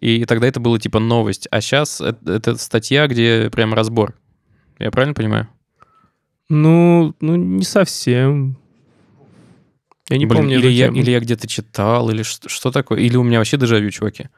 и 0.00 0.24
тогда 0.24 0.46
это 0.46 0.60
было 0.60 0.78
типа 0.78 0.98
новость. 0.98 1.48
А 1.50 1.60
сейчас 1.60 2.00
это, 2.00 2.32
это 2.32 2.56
статья, 2.56 3.06
где 3.06 3.50
прям 3.50 3.74
разбор. 3.74 4.14
Я 4.78 4.90
правильно 4.90 5.14
понимаю? 5.14 5.48
Ну, 6.48 7.14
ну 7.20 7.36
не 7.36 7.64
совсем. 7.64 8.58
Я 10.10 10.18
не 10.18 10.26
Блин, 10.26 10.42
помню. 10.42 10.58
Или 10.58 10.68
я, 10.68 10.88
или 10.88 11.10
я 11.10 11.20
где-то 11.20 11.46
читал, 11.46 12.10
или 12.10 12.22
что, 12.22 12.48
что 12.48 12.70
такое? 12.70 12.98
Или 13.00 13.16
у 13.16 13.22
меня 13.22 13.38
вообще 13.38 13.56
дежавю, 13.56 13.90
чуваки? 13.90 14.28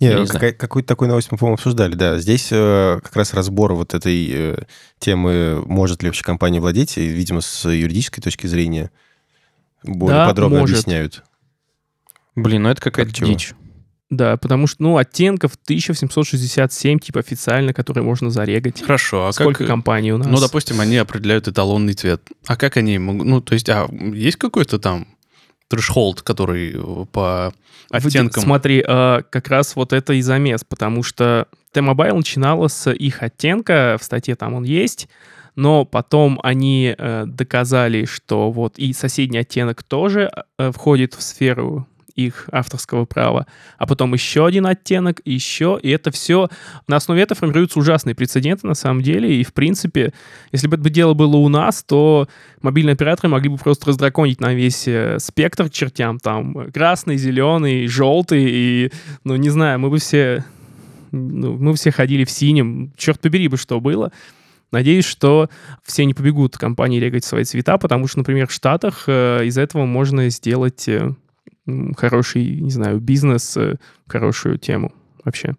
Не, 0.00 0.12
не 0.12 0.26
какая, 0.26 0.52
какую-то 0.52 0.88
такую 0.88 1.08
новость 1.08 1.32
мы, 1.32 1.38
по-моему, 1.38 1.54
обсуждали, 1.54 1.94
да. 1.94 2.18
Здесь 2.18 2.48
э, 2.50 3.00
как 3.02 3.14
раз 3.16 3.32
разбор 3.34 3.74
вот 3.74 3.94
этой 3.94 4.30
э, 4.30 4.56
темы, 4.98 5.62
может 5.66 6.02
ли 6.02 6.08
вообще 6.08 6.22
компания 6.22 6.60
владеть, 6.60 6.98
и, 6.98 7.06
видимо, 7.06 7.40
с 7.40 7.68
юридической 7.68 8.20
точки 8.20 8.46
зрения 8.46 8.90
более 9.82 10.18
да, 10.18 10.28
подробно 10.28 10.60
может. 10.60 10.76
объясняют. 10.76 11.24
Блин, 12.34 12.64
ну 12.64 12.68
это 12.70 12.80
какая-то 12.80 13.12
дичь. 13.24 13.54
Да, 14.08 14.36
потому 14.36 14.68
что, 14.68 14.82
ну, 14.84 14.98
оттенков 14.98 15.54
1767, 15.64 16.98
типа, 17.00 17.20
официально, 17.20 17.72
которые 17.72 18.04
можно 18.04 18.30
зарегать. 18.30 18.82
Хорошо, 18.82 19.26
а 19.26 19.32
Сколько 19.32 19.58
как... 19.58 19.66
компаний 19.66 20.12
у 20.12 20.18
нас? 20.18 20.28
Ну, 20.28 20.38
допустим, 20.38 20.80
они 20.80 20.96
определяют 20.96 21.48
эталонный 21.48 21.94
цвет. 21.94 22.22
А 22.46 22.56
как 22.56 22.76
они 22.76 22.98
могут... 22.98 23.26
Ну, 23.26 23.40
то 23.40 23.54
есть, 23.54 23.68
а 23.68 23.88
есть 23.90 24.36
какой-то 24.36 24.78
там 24.78 25.08
трешхолд, 25.68 26.22
который 26.22 26.74
э, 26.74 27.06
по 27.10 27.52
оттенкам... 27.90 28.44
Смотри, 28.44 28.84
э, 28.86 29.22
как 29.28 29.48
раз 29.48 29.74
вот 29.74 29.92
это 29.92 30.12
и 30.12 30.20
замес, 30.20 30.62
потому 30.62 31.02
что 31.02 31.48
T-Mobile 31.72 32.14
начинала 32.14 32.68
с 32.68 32.90
их 32.92 33.22
оттенка, 33.24 33.96
в 34.00 34.04
статье 34.04 34.36
там 34.36 34.54
он 34.54 34.62
есть, 34.62 35.08
но 35.56 35.84
потом 35.84 36.38
они 36.44 36.94
э, 36.96 37.24
доказали, 37.26 38.04
что 38.04 38.52
вот 38.52 38.78
и 38.78 38.92
соседний 38.92 39.38
оттенок 39.38 39.82
тоже 39.82 40.30
э, 40.58 40.70
входит 40.70 41.14
в 41.14 41.22
сферу 41.22 41.88
их 42.16 42.48
авторского 42.50 43.04
права, 43.04 43.46
а 43.78 43.86
потом 43.86 44.14
еще 44.14 44.46
один 44.46 44.66
оттенок, 44.66 45.20
еще, 45.24 45.78
и 45.82 45.90
это 45.90 46.10
все, 46.10 46.48
на 46.88 46.96
основе 46.96 47.22
этого 47.22 47.38
формируются 47.38 47.78
ужасные 47.78 48.14
прецеденты 48.14 48.66
на 48.66 48.74
самом 48.74 49.02
деле, 49.02 49.40
и 49.40 49.44
в 49.44 49.52
принципе, 49.52 50.12
если 50.50 50.66
бы 50.66 50.76
это 50.76 50.90
дело 50.90 51.14
было 51.14 51.36
у 51.36 51.48
нас, 51.48 51.84
то 51.84 52.28
мобильные 52.62 52.94
операторы 52.94 53.28
могли 53.28 53.50
бы 53.50 53.58
просто 53.58 53.88
раздраконить 53.88 54.40
на 54.40 54.54
весь 54.54 54.88
э, 54.88 55.18
спектр 55.20 55.68
чертям, 55.70 56.18
там, 56.18 56.70
красный, 56.72 57.16
зеленый, 57.18 57.86
желтый, 57.86 58.44
и, 58.48 58.92
ну, 59.24 59.36
не 59.36 59.50
знаю, 59.50 59.78
мы 59.78 59.90
бы 59.90 59.98
все, 59.98 60.44
ну, 61.12 61.56
мы 61.58 61.74
все 61.74 61.90
ходили 61.90 62.24
в 62.24 62.30
синем, 62.30 62.92
черт 62.96 63.20
побери 63.20 63.48
бы, 63.48 63.56
что 63.56 63.80
было. 63.80 64.10
Надеюсь, 64.72 65.04
что 65.04 65.48
все 65.84 66.04
не 66.04 66.14
побегут 66.14 66.58
компании 66.58 66.98
регать 66.98 67.24
свои 67.24 67.44
цвета, 67.44 67.78
потому 67.78 68.08
что, 68.08 68.18
например, 68.18 68.48
в 68.48 68.52
Штатах 68.52 69.04
э, 69.06 69.44
из 69.44 69.58
этого 69.58 69.84
можно 69.84 70.28
сделать 70.28 70.88
э, 70.88 71.14
хороший, 71.96 72.60
не 72.60 72.70
знаю, 72.70 73.00
бизнес, 73.00 73.56
э, 73.56 73.76
хорошую 74.06 74.58
тему 74.58 74.92
вообще. 75.24 75.56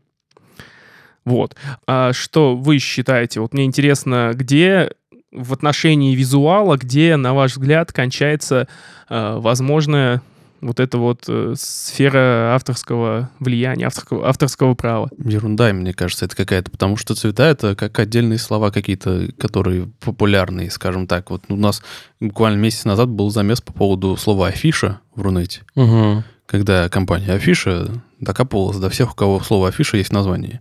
Вот. 1.25 1.55
А 1.85 2.13
что 2.13 2.55
вы 2.55 2.79
считаете? 2.79 3.41
Вот 3.41 3.53
мне 3.53 3.65
интересно, 3.65 4.31
где 4.33 4.91
в 5.31 5.53
отношении 5.53 6.15
визуала, 6.15 6.77
где, 6.77 7.17
на 7.17 7.33
ваш 7.33 7.51
взгляд, 7.51 7.91
кончается 7.91 8.67
э, 9.09 9.37
возможная 9.37 10.21
вот 10.61 10.79
эта 10.79 10.97
вот 10.97 11.25
э, 11.27 11.53
сфера 11.57 12.53
авторского 12.55 13.29
влияния, 13.39 13.87
авторского, 13.87 14.27
авторского 14.27 14.73
права? 14.73 15.09
Ерунда, 15.23 15.71
мне 15.73 15.93
кажется, 15.93 16.25
это 16.25 16.35
какая-то, 16.35 16.71
потому 16.71 16.97
что 16.97 17.15
цвета 17.15 17.45
это 17.47 17.75
как 17.75 17.97
отдельные 17.99 18.39
слова 18.39 18.71
какие-то, 18.71 19.29
которые 19.37 19.89
популярные, 19.99 20.71
скажем 20.71 21.07
так. 21.07 21.29
Вот 21.29 21.43
у 21.49 21.55
нас 21.55 21.81
буквально 22.19 22.57
месяц 22.57 22.85
назад 22.85 23.09
был 23.09 23.29
замес 23.29 23.61
по 23.61 23.73
поводу 23.73 24.17
слова 24.17 24.47
афиша 24.47 24.99
в 25.15 25.21
Рунете, 25.21 25.61
Угу. 25.75 26.23
когда 26.45 26.89
компания 26.89 27.33
афиша 27.33 27.89
докапывалась 28.19 28.77
до 28.77 28.89
всех, 28.89 29.11
у 29.11 29.15
кого 29.15 29.39
слово 29.41 29.69
афиша 29.69 29.97
есть 29.97 30.09
в 30.09 30.13
названии. 30.13 30.59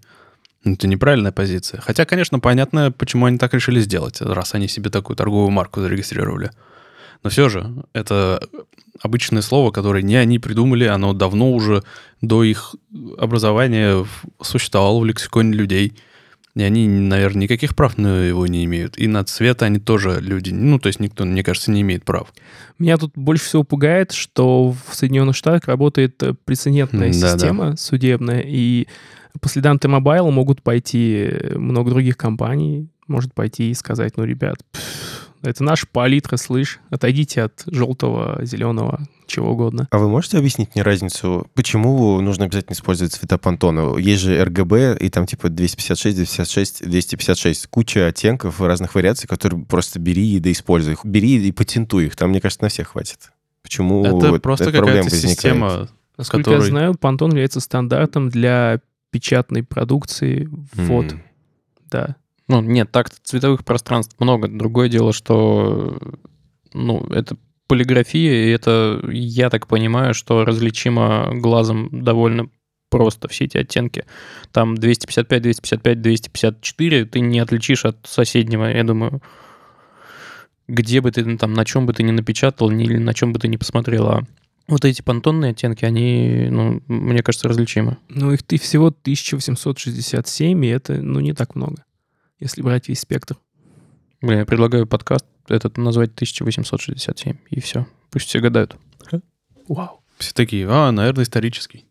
Это 0.65 0.89
неправильная 0.89 1.33
позиция. 1.33 1.81
Хотя, 1.81 2.05
конечно, 2.05 2.41
понятно, 2.41 2.91
почему 2.91 3.27
они 3.27 3.39
так 3.39 3.55
решили 3.55 3.81
сделать, 3.81 4.21
раз 4.21 4.55
они 4.55 4.67
себе 4.67 4.91
такую 4.91 5.17
торговую 5.17 5.51
марку 5.51 5.81
зарегистрировали. 5.81 6.51
Но 7.23 7.31
все 7.31 7.49
же, 7.49 7.85
это 7.93 8.41
обычное 9.01 9.43
слово, 9.43 9.71
которое 9.71 10.03
не 10.03 10.17
они 10.17 10.39
придумали, 10.39 10.85
оно 10.85 11.13
давно 11.13 11.53
уже 11.53 11.83
до 12.21 12.45
их 12.45 12.75
образования 13.19 14.07
существовало 14.41 15.01
в 15.01 15.05
лексиконе 15.05 15.53
людей. 15.53 15.95
И 16.55 16.63
они, 16.63 16.89
наверное, 16.89 17.43
никаких 17.43 17.77
прав 17.77 17.99
на 17.99 18.25
его 18.25 18.47
не 18.47 18.65
имеют. 18.65 18.97
И 18.97 19.07
на 19.07 19.23
цвет 19.25 19.63
они 19.63 19.79
тоже 19.79 20.21
люди. 20.23 20.53
Ну, 20.53 20.79
то 20.79 20.87
есть 20.87 21.01
никто, 21.01 21.27
мне 21.27 21.45
кажется, 21.45 21.71
не 21.71 21.83
имеет 21.83 22.05
прав. 22.05 22.33
Меня 22.79 22.97
тут 22.97 23.13
больше 23.15 23.45
всего 23.45 23.63
пугает, 23.63 24.13
что 24.13 24.75
в 24.89 24.95
Соединенных 24.95 25.37
Штатах 25.37 25.69
работает 25.69 26.23
э, 26.23 26.33
прецедентная 26.47 27.13
да-да. 27.13 27.33
система 27.33 27.77
судебная, 27.77 28.41
и 28.41 28.87
по 29.39 29.51
следам 29.51 29.79
T-Mobile 29.79 30.31
могут 30.31 30.63
пойти 30.63 31.29
э, 31.29 31.59
много 31.59 31.91
других 31.91 32.17
компаний, 32.17 32.89
может 33.07 33.35
пойти 33.35 33.71
и 33.71 33.75
сказать, 33.75 34.17
ну, 34.17 34.25
ребят, 34.25 34.57
пф, 34.73 34.81
это 35.47 35.63
наша 35.65 35.87
палитра, 35.87 36.37
слышь, 36.37 36.81
отойдите 36.91 37.43
от 37.43 37.63
желтого, 37.67 38.39
зеленого, 38.45 39.07
чего 39.27 39.53
угодно. 39.53 39.89
А 39.91 39.99
вы 39.99 40.09
можете 40.09 40.39
объяснить 40.39 40.75
мне 40.75 40.83
разницу, 40.83 41.47
почему 41.55 42.21
нужно 42.21 42.45
обязательно 42.45 42.75
использовать 42.75 43.13
цвета 43.13 43.39
Пантона? 43.39 43.97
Есть 43.99 44.23
же 44.23 44.41
RGB, 44.43 44.99
и 44.99 45.09
там 45.09 45.27
типа 45.27 45.49
256, 45.49 46.17
256, 46.17 46.89
256. 46.89 47.67
Куча 47.69 48.07
оттенков, 48.07 48.61
разных 48.61 48.95
вариаций, 48.95 49.27
которые 49.29 49.65
просто 49.65 49.99
бери 49.99 50.35
и 50.37 50.41
да 50.41 50.51
используй. 50.53 50.95
их. 50.95 51.05
Бери 51.05 51.37
и 51.47 51.53
патентуй 51.53 52.07
их. 52.07 52.17
Там, 52.17 52.31
мне 52.31 52.41
кажется, 52.41 52.63
на 52.65 52.69
всех 52.69 52.89
хватит. 52.89 53.31
Почему 53.63 54.05
это 54.05 54.31
вот 54.31 54.43
просто 54.43 54.71
какая-то 54.73 55.11
система. 55.11 55.89
Насколько 56.17 56.51
я 56.51 56.57
который- 56.57 56.71
знаю, 56.71 56.93
Pantone 56.95 57.29
является 57.31 57.61
стандартом 57.61 58.31
для 58.31 58.81
печатной 59.11 59.63
продукции. 59.63 60.49
Вот, 60.75 61.13
М. 61.13 61.23
да. 61.91 62.17
Ну, 62.49 62.61
нет, 62.61 62.93
так 62.93 63.11
цветовых 63.11 63.65
пространств 63.65 64.17
много. 64.21 64.49
Другое 64.49 64.89
дело, 64.89 65.13
что, 65.13 65.99
ну, 66.73 67.05
это 67.11 67.37
полиграфия, 67.67 68.47
и 68.47 68.51
это, 68.51 69.01
я 69.11 69.51
так 69.51 69.67
понимаю, 69.67 70.15
что 70.15 70.45
различимо 70.45 71.31
глазом 71.35 71.89
довольно 71.93 72.49
просто 72.89 73.29
все 73.29 73.45
эти 73.45 73.59
оттенки. 73.59 74.05
Там 74.53 74.77
255, 74.77 75.43
255, 75.43 76.01
254 76.01 77.05
ты 77.07 77.21
не 77.21 77.41
отличишь 77.41 77.85
от 77.85 78.07
соседнего, 78.07 78.65
я 78.65 78.85
думаю. 78.85 79.21
Где 80.69 81.01
бы 81.01 81.11
ты 81.11 81.37
там, 81.37 81.53
на 81.53 81.65
чем 81.65 81.87
бы 81.87 81.93
ты 81.93 82.03
ни 82.03 82.11
напечатал, 82.11 82.71
или 82.71 82.99
на 82.99 83.15
чем 83.15 83.33
бы 83.33 83.39
ты 83.39 83.49
ни 83.49 83.57
посмотрел, 83.57 84.09
а 84.09 84.23
вот 84.69 84.85
эти 84.85 85.01
понтонные 85.01 85.53
оттенки, 85.53 85.85
они, 85.85 86.49
ну, 86.51 86.83
мне 86.89 87.23
кажется, 87.23 87.49
различимы. 87.49 87.99
Ну, 88.09 88.33
их 88.33 88.43
ты 88.43 88.59
всего 88.59 88.89
1867, 88.89 90.65
и 90.65 90.69
это, 90.69 90.95
ну, 90.95 91.21
не 91.21 91.33
так 91.35 91.55
много, 91.55 91.85
если 92.39 92.63
брать 92.63 92.89
весь 92.89 93.01
спектр. 93.01 93.37
Блин, 94.21 94.41
я 94.41 94.47
предлагаю 94.47 94.87
подкаст 94.87 95.27
этот 95.49 95.77
назвать 95.77 96.11
1867, 96.15 97.37
и 97.51 97.61
все. 97.61 97.87
Пусть 98.11 98.29
все 98.29 98.41
гадают. 98.41 98.77
Вау. 99.69 100.01
Все 100.19 100.33
такие, 100.33 100.67
а, 100.69 100.91
наверное, 100.93 101.25
исторический. 101.25 101.87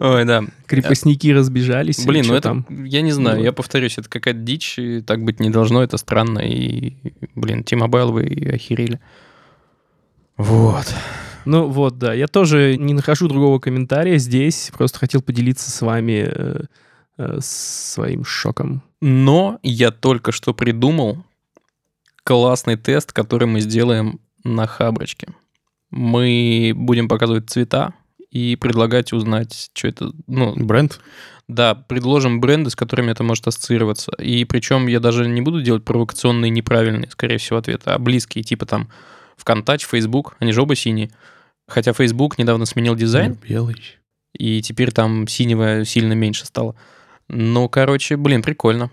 Ой, 0.00 0.24
да. 0.24 0.44
Крепостники 0.66 1.28
разбежались. 1.32 2.04
Блин, 2.04 2.26
ну 2.28 2.34
это, 2.34 2.48
там? 2.48 2.66
я 2.84 3.00
не 3.00 3.12
знаю, 3.12 3.42
я 3.42 3.52
повторюсь, 3.52 3.96
это 3.96 4.08
какая-то 4.08 4.40
дичь, 4.40 4.78
и 4.78 5.00
так 5.00 5.22
быть 5.22 5.40
не 5.40 5.50
должно, 5.50 5.82
это 5.82 5.96
странно, 5.96 6.40
и, 6.40 6.96
блин, 7.34 7.64
T-Mobile 7.64 8.12
вы 8.12 8.50
охерели. 8.52 9.00
Вот. 10.36 10.94
Ну 11.48 11.66
вот, 11.66 11.96
да. 11.96 12.12
Я 12.12 12.26
тоже 12.26 12.76
не 12.76 12.92
нахожу 12.92 13.26
другого 13.26 13.58
комментария 13.58 14.18
здесь. 14.18 14.70
Просто 14.76 14.98
хотел 14.98 15.22
поделиться 15.22 15.70
с 15.70 15.80
вами 15.80 16.28
э, 16.30 16.60
э, 17.16 17.38
своим 17.40 18.22
шоком. 18.22 18.82
Но 19.00 19.58
я 19.62 19.90
только 19.90 20.30
что 20.30 20.52
придумал 20.52 21.24
классный 22.22 22.76
тест, 22.76 23.14
который 23.14 23.48
мы 23.48 23.60
сделаем 23.60 24.20
на 24.44 24.66
Хаброчке. 24.66 25.28
Мы 25.90 26.74
будем 26.76 27.08
показывать 27.08 27.48
цвета 27.48 27.94
и 28.30 28.54
предлагать 28.56 29.14
узнать, 29.14 29.70
что 29.72 29.88
это, 29.88 30.12
ну, 30.26 30.54
Бренд? 30.54 31.00
Да, 31.48 31.74
предложим 31.74 32.42
бренды, 32.42 32.68
с 32.68 32.76
которыми 32.76 33.10
это 33.10 33.22
может 33.22 33.46
ассоциироваться. 33.46 34.12
И 34.18 34.44
причем 34.44 34.86
я 34.86 35.00
даже 35.00 35.26
не 35.26 35.40
буду 35.40 35.62
делать 35.62 35.82
провокационные, 35.82 36.50
неправильные, 36.50 37.10
скорее 37.10 37.38
всего, 37.38 37.58
ответы, 37.58 37.88
а 37.88 37.98
близкие, 37.98 38.44
типа 38.44 38.66
там 38.66 38.90
ВКонтач, 39.38 39.86
Facebook, 39.86 40.36
они 40.40 40.52
же 40.52 40.60
оба 40.60 40.74
синие. 40.74 41.10
Хотя 41.68 41.92
Facebook 41.92 42.38
недавно 42.38 42.64
сменил 42.66 42.96
дизайн, 42.96 43.38
Белый. 43.48 43.76
и 44.32 44.60
теперь 44.62 44.90
там 44.90 45.28
синего 45.28 45.84
сильно 45.84 46.14
меньше 46.14 46.46
стало. 46.46 46.74
Ну, 47.28 47.68
короче, 47.68 48.16
блин, 48.16 48.42
прикольно. 48.42 48.90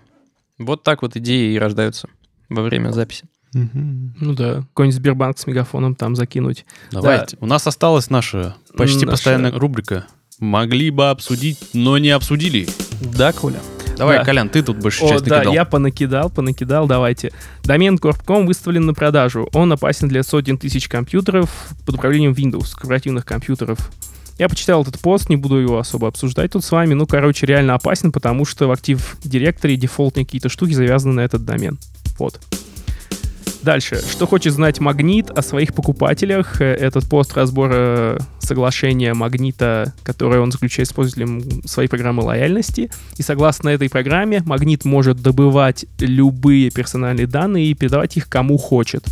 Вот 0.58 0.82
так 0.82 1.02
вот 1.02 1.16
идеи 1.16 1.54
и 1.54 1.58
рождаются 1.58 2.08
во 2.48 2.62
время 2.62 2.90
записи. 2.90 3.24
Ну 3.52 4.34
да. 4.34 4.56
Какой-нибудь 4.74 4.94
Сбербанк 4.96 5.38
с 5.38 5.46
мегафоном 5.46 5.94
там 5.94 6.14
закинуть. 6.14 6.66
Давайте. 6.92 7.38
У 7.40 7.46
нас 7.46 7.66
осталась 7.66 8.10
наша 8.10 8.54
почти 8.76 9.06
Наша- 9.06 9.10
постоянная 9.12 9.52
рубрика. 9.52 10.06
Могли 10.38 10.90
бы 10.90 11.08
обсудить, 11.08 11.58
но 11.72 11.96
не 11.96 12.10
обсудили. 12.10 12.68
Да, 13.16 13.32
Коля? 13.32 13.60
Давай, 13.96 14.18
Да. 14.18 14.24
Колян, 14.24 14.48
ты 14.48 14.62
тут 14.62 14.76
больше 14.78 15.00
часть 15.00 15.24
да, 15.24 15.36
накидал. 15.36 15.54
я 15.54 15.64
понакидал, 15.64 16.30
понакидал, 16.30 16.86
давайте. 16.86 17.32
Домен 17.64 17.96
Corp.com 17.96 18.46
выставлен 18.46 18.86
на 18.86 18.94
продажу. 18.94 19.48
Он 19.52 19.72
опасен 19.72 20.08
для 20.08 20.22
сотен 20.22 20.58
тысяч 20.58 20.88
компьютеров 20.88 21.50
под 21.84 21.94
управлением 21.94 22.32
Windows, 22.32 22.74
корпоративных 22.74 23.24
компьютеров. 23.24 23.90
Я 24.38 24.50
почитал 24.50 24.82
этот 24.82 24.98
пост, 25.00 25.30
не 25.30 25.36
буду 25.36 25.56
его 25.56 25.78
особо 25.78 26.08
обсуждать 26.08 26.52
тут 26.52 26.62
с 26.62 26.70
вами. 26.70 26.92
Ну, 26.92 27.06
короче, 27.06 27.46
реально 27.46 27.74
опасен, 27.74 28.12
потому 28.12 28.44
что 28.44 28.68
в 28.68 28.72
Active 28.72 29.00
Directory 29.22 29.76
дефолтные 29.76 30.26
какие-то 30.26 30.50
штуки 30.50 30.72
завязаны 30.72 31.14
на 31.14 31.20
этот 31.20 31.44
домен. 31.46 31.78
Вот. 32.18 32.38
Дальше. 33.66 34.00
Что 34.00 34.28
хочет 34.28 34.52
знать 34.52 34.78
Магнит 34.78 35.28
о 35.28 35.42
своих 35.42 35.74
покупателях? 35.74 36.60
Э, 36.60 36.72
Этот 36.72 37.08
пост 37.08 37.34
разбора 37.36 38.16
соглашения 38.38 39.12
Магнита, 39.12 39.92
которое 40.04 40.40
он 40.40 40.52
заключает 40.52 40.88
с 40.88 40.92
пользователем 40.92 41.66
своей 41.66 41.88
программы 41.88 42.22
лояльности. 42.22 42.92
И 43.16 43.22
согласно 43.22 43.70
этой 43.70 43.90
программе, 43.90 44.40
Магнит 44.46 44.84
может 44.84 45.20
добывать 45.20 45.84
любые 45.98 46.70
персональные 46.70 47.26
данные 47.26 47.66
и 47.66 47.74
передавать 47.74 48.16
их 48.16 48.28
кому 48.28 48.56
хочет. 48.56 49.04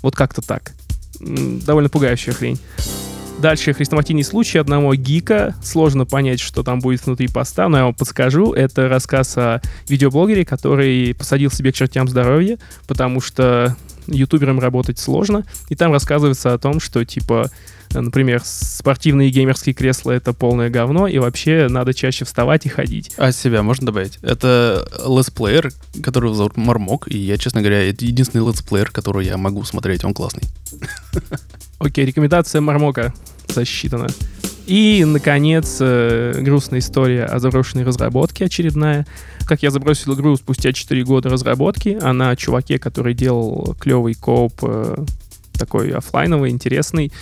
Вот 0.00 0.16
как-то 0.16 0.40
так. 0.40 0.72
Довольно 1.20 1.90
пугающая 1.90 2.32
хрень. 2.32 2.58
Дальше 3.40 3.72
хрестоматийный 3.72 4.22
случай 4.22 4.58
одного 4.58 4.94
гика. 4.94 5.54
Сложно 5.62 6.04
понять, 6.04 6.40
что 6.40 6.62
там 6.62 6.78
будет 6.80 7.06
внутри 7.06 7.26
поста, 7.26 7.70
но 7.70 7.78
я 7.78 7.84
вам 7.84 7.94
подскажу. 7.94 8.52
Это 8.52 8.86
рассказ 8.86 9.36
о 9.38 9.62
видеоблогере, 9.88 10.44
который 10.44 11.14
посадил 11.14 11.50
себе 11.50 11.72
к 11.72 11.74
чертям 11.74 12.06
здоровья, 12.06 12.58
потому 12.86 13.22
что 13.22 13.76
ютуберам 14.06 14.60
работать 14.60 14.98
сложно. 14.98 15.46
И 15.70 15.74
там 15.74 15.90
рассказывается 15.90 16.52
о 16.52 16.58
том, 16.58 16.80
что, 16.80 17.02
типа, 17.06 17.50
например, 17.92 18.42
спортивные 18.44 19.30
геймерские 19.30 19.74
кресла— 19.74 20.10
это 20.12 20.32
полное 20.32 20.70
говно, 20.70 21.06
и 21.06 21.18
вообще 21.18 21.68
надо 21.68 21.94
чаще 21.94 22.24
вставать 22.24 22.66
и 22.66 22.68
ходить. 22.68 23.12
А 23.16 23.32
себя 23.32 23.62
можно 23.62 23.86
добавить? 23.86 24.18
Это 24.22 24.86
летсплеер, 25.06 25.72
которого 26.02 26.34
зовут 26.34 26.56
Мармок, 26.56 27.08
и 27.10 27.18
я, 27.18 27.36
честно 27.36 27.60
говоря, 27.60 27.88
это 27.88 28.04
единственный 28.04 28.46
летсплеер, 28.46 28.90
который 28.90 29.26
я 29.26 29.36
могу 29.36 29.64
смотреть, 29.64 30.04
он 30.04 30.14
классный. 30.14 30.44
Окей, 31.78 32.04
рекомендация 32.04 32.60
Мармока 32.60 33.14
засчитана. 33.48 34.08
И, 34.66 35.04
наконец, 35.04 35.78
э, 35.80 36.40
грустная 36.40 36.78
история 36.78 37.24
о 37.24 37.40
заброшенной 37.40 37.84
разработке 37.84 38.44
очередная. 38.44 39.06
Как 39.46 39.64
я 39.64 39.70
забросил 39.70 40.14
игру 40.14 40.36
спустя 40.36 40.72
4 40.72 41.02
года 41.02 41.28
разработки, 41.28 41.98
она 42.00 42.30
о 42.30 42.36
чуваке, 42.36 42.78
который 42.78 43.14
делал 43.14 43.74
клевый 43.80 44.14
коп 44.14 44.52
э, 44.62 45.04
такой 45.54 45.90
оффлайновый, 45.90 46.50
интересный. 46.50 47.12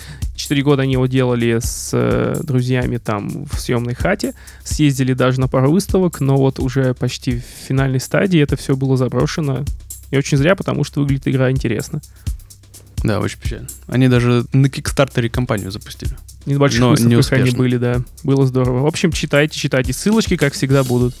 Четыре 0.49 0.63
года 0.63 0.81
они 0.81 0.93
его 0.93 1.05
делали 1.05 1.59
с 1.61 1.91
э, 1.93 2.41
друзьями 2.41 2.97
там 2.97 3.45
в 3.45 3.59
съемной 3.59 3.93
хате, 3.93 4.33
съездили 4.63 5.13
даже 5.13 5.39
на 5.39 5.47
пару 5.47 5.71
выставок, 5.71 6.21
но 6.21 6.37
вот 6.37 6.57
уже 6.57 6.95
почти 6.95 7.37
в 7.37 7.43
финальной 7.67 7.99
стадии 7.99 8.39
это 8.39 8.55
все 8.57 8.75
было 8.75 8.97
заброшено. 8.97 9.63
И 10.09 10.17
очень 10.17 10.39
зря, 10.39 10.55
потому 10.55 10.83
что 10.83 11.01
выглядит 11.01 11.27
игра 11.27 11.51
интересно. 11.51 12.01
Да, 13.03 13.19
очень 13.19 13.37
печально. 13.37 13.67
Они 13.85 14.07
даже 14.07 14.43
на 14.51 14.69
Кикстартере 14.69 15.29
компанию 15.29 15.69
запустили. 15.69 16.17
Небольших 16.47 16.79
Но 16.79 16.89
выставках 16.89 17.11
неуспешно. 17.11 17.45
они 17.45 17.55
были, 17.55 17.77
да. 17.77 18.01
Было 18.23 18.47
здорово. 18.47 18.79
В 18.79 18.87
общем, 18.87 19.11
читайте, 19.11 19.55
читайте. 19.55 19.93
Ссылочки, 19.93 20.35
как 20.35 20.53
всегда, 20.53 20.83
будут. 20.83 21.13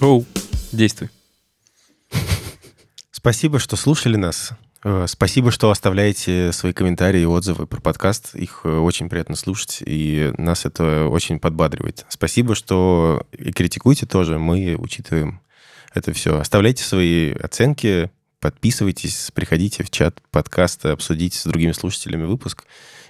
Оу, 0.00 0.24
действуй. 0.72 1.10
Спасибо, 3.10 3.58
что 3.58 3.76
слушали 3.76 4.16
нас. 4.16 4.52
Э, 4.84 5.06
Спасибо, 5.08 5.50
что 5.50 5.70
оставляете 5.70 6.52
свои 6.52 6.72
комментарии 6.72 7.22
и 7.22 7.26
отзывы 7.26 7.66
про 7.66 7.80
подкаст. 7.80 8.34
Их 8.34 8.60
э, 8.64 8.68
очень 8.68 9.08
приятно 9.08 9.36
слушать, 9.36 9.82
и 9.84 10.32
нас 10.38 10.64
это 10.64 11.06
очень 11.06 11.38
подбадривает. 11.38 12.04
Спасибо, 12.08 12.54
что 12.54 13.26
и 13.32 13.52
критикуйте 13.52 14.06
тоже. 14.06 14.38
Мы 14.38 14.76
учитываем 14.76 15.40
это 15.94 16.12
все. 16.12 16.38
Оставляйте 16.38 16.82
свои 16.82 17.32
оценки, 17.32 18.10
подписывайтесь, 18.40 19.30
приходите 19.32 19.84
в 19.84 19.90
чат 19.90 20.20
подкаста, 20.30 20.92
обсудите 20.92 21.38
с 21.38 21.44
другими 21.44 21.72
слушателями 21.72 22.24
выпуск. 22.24 22.64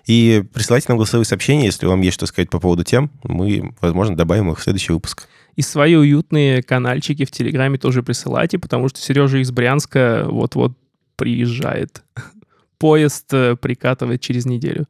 И 0.07 0.45
присылайте 0.53 0.87
нам 0.89 0.99
голосовые 0.99 1.25
сообщения, 1.25 1.67
если 1.67 1.87
вам 1.87 2.01
есть 2.01 2.15
что 2.15 2.27
сказать 2.27 2.51
по 2.51 2.59
поводу 2.59 2.83
тем. 2.83 3.11
Мы, 3.23 3.73
возможно, 3.81 4.17
добавим 4.17 4.51
их 4.51 4.59
в 4.59 4.63
следующий 4.63 4.93
выпуск. 4.93 5.29
И 5.55 5.63
свои 5.63 5.95
уютные 5.95 6.63
канальчики 6.63 7.25
в 7.25 7.31
Телеграме 7.31 7.79
тоже 7.79 8.03
присылайте, 8.03 8.59
потому 8.59 8.89
что 8.89 9.01
Сережа 9.01 9.39
из 9.39 9.51
Брянска 9.51 10.27
вот-вот 10.29 10.77
приезжает. 11.23 12.03
Поезд 12.79 13.33
э, 13.33 13.55
прикатывает 13.55 14.21
через 14.21 14.45
неделю. 14.45 14.87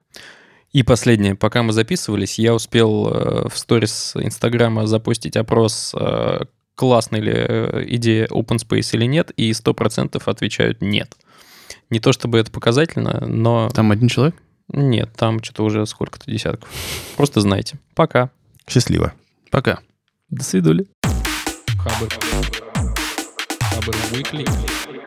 И 0.72 0.83
последнее. 0.83 1.35
Пока 1.35 1.62
мы 1.62 1.74
записывались, 1.74 2.39
я 2.39 2.55
успел 2.55 3.09
э, 3.09 3.49
в 3.51 3.59
сторис 3.59 4.14
Инстаграма 4.16 4.87
запустить 4.87 5.37
опрос, 5.37 5.95
э, 5.95 6.45
классная 6.74 7.20
ли 7.20 7.95
идея 7.97 8.26
open 8.28 8.57
space 8.57 8.97
или 8.97 9.05
нет, 9.05 9.30
и 9.37 9.51
100% 9.51 10.22
отвечают 10.24 10.80
нет. 10.80 11.14
Не 11.91 12.01
то 12.01 12.12
чтобы 12.12 12.39
это 12.39 12.51
показательно, 12.51 13.26
но 13.26 13.68
Там 13.74 13.91
один 13.91 14.09
человек? 14.09 14.37
нет, 14.68 15.11
там 15.14 15.43
что-то 15.43 15.64
уже 15.64 15.85
сколько-то 15.85 16.30
десятков. 16.30 16.70
Просто 17.18 17.43
знайте. 17.43 17.78
Пока. 17.95 18.30
Счастливо. 18.66 19.12
Пока. 19.51 19.80
До 20.30 20.43
свидули. 20.43 20.87
Хабр. 21.76 22.09
Хабр 23.61 23.95
Weekly. 24.12 25.01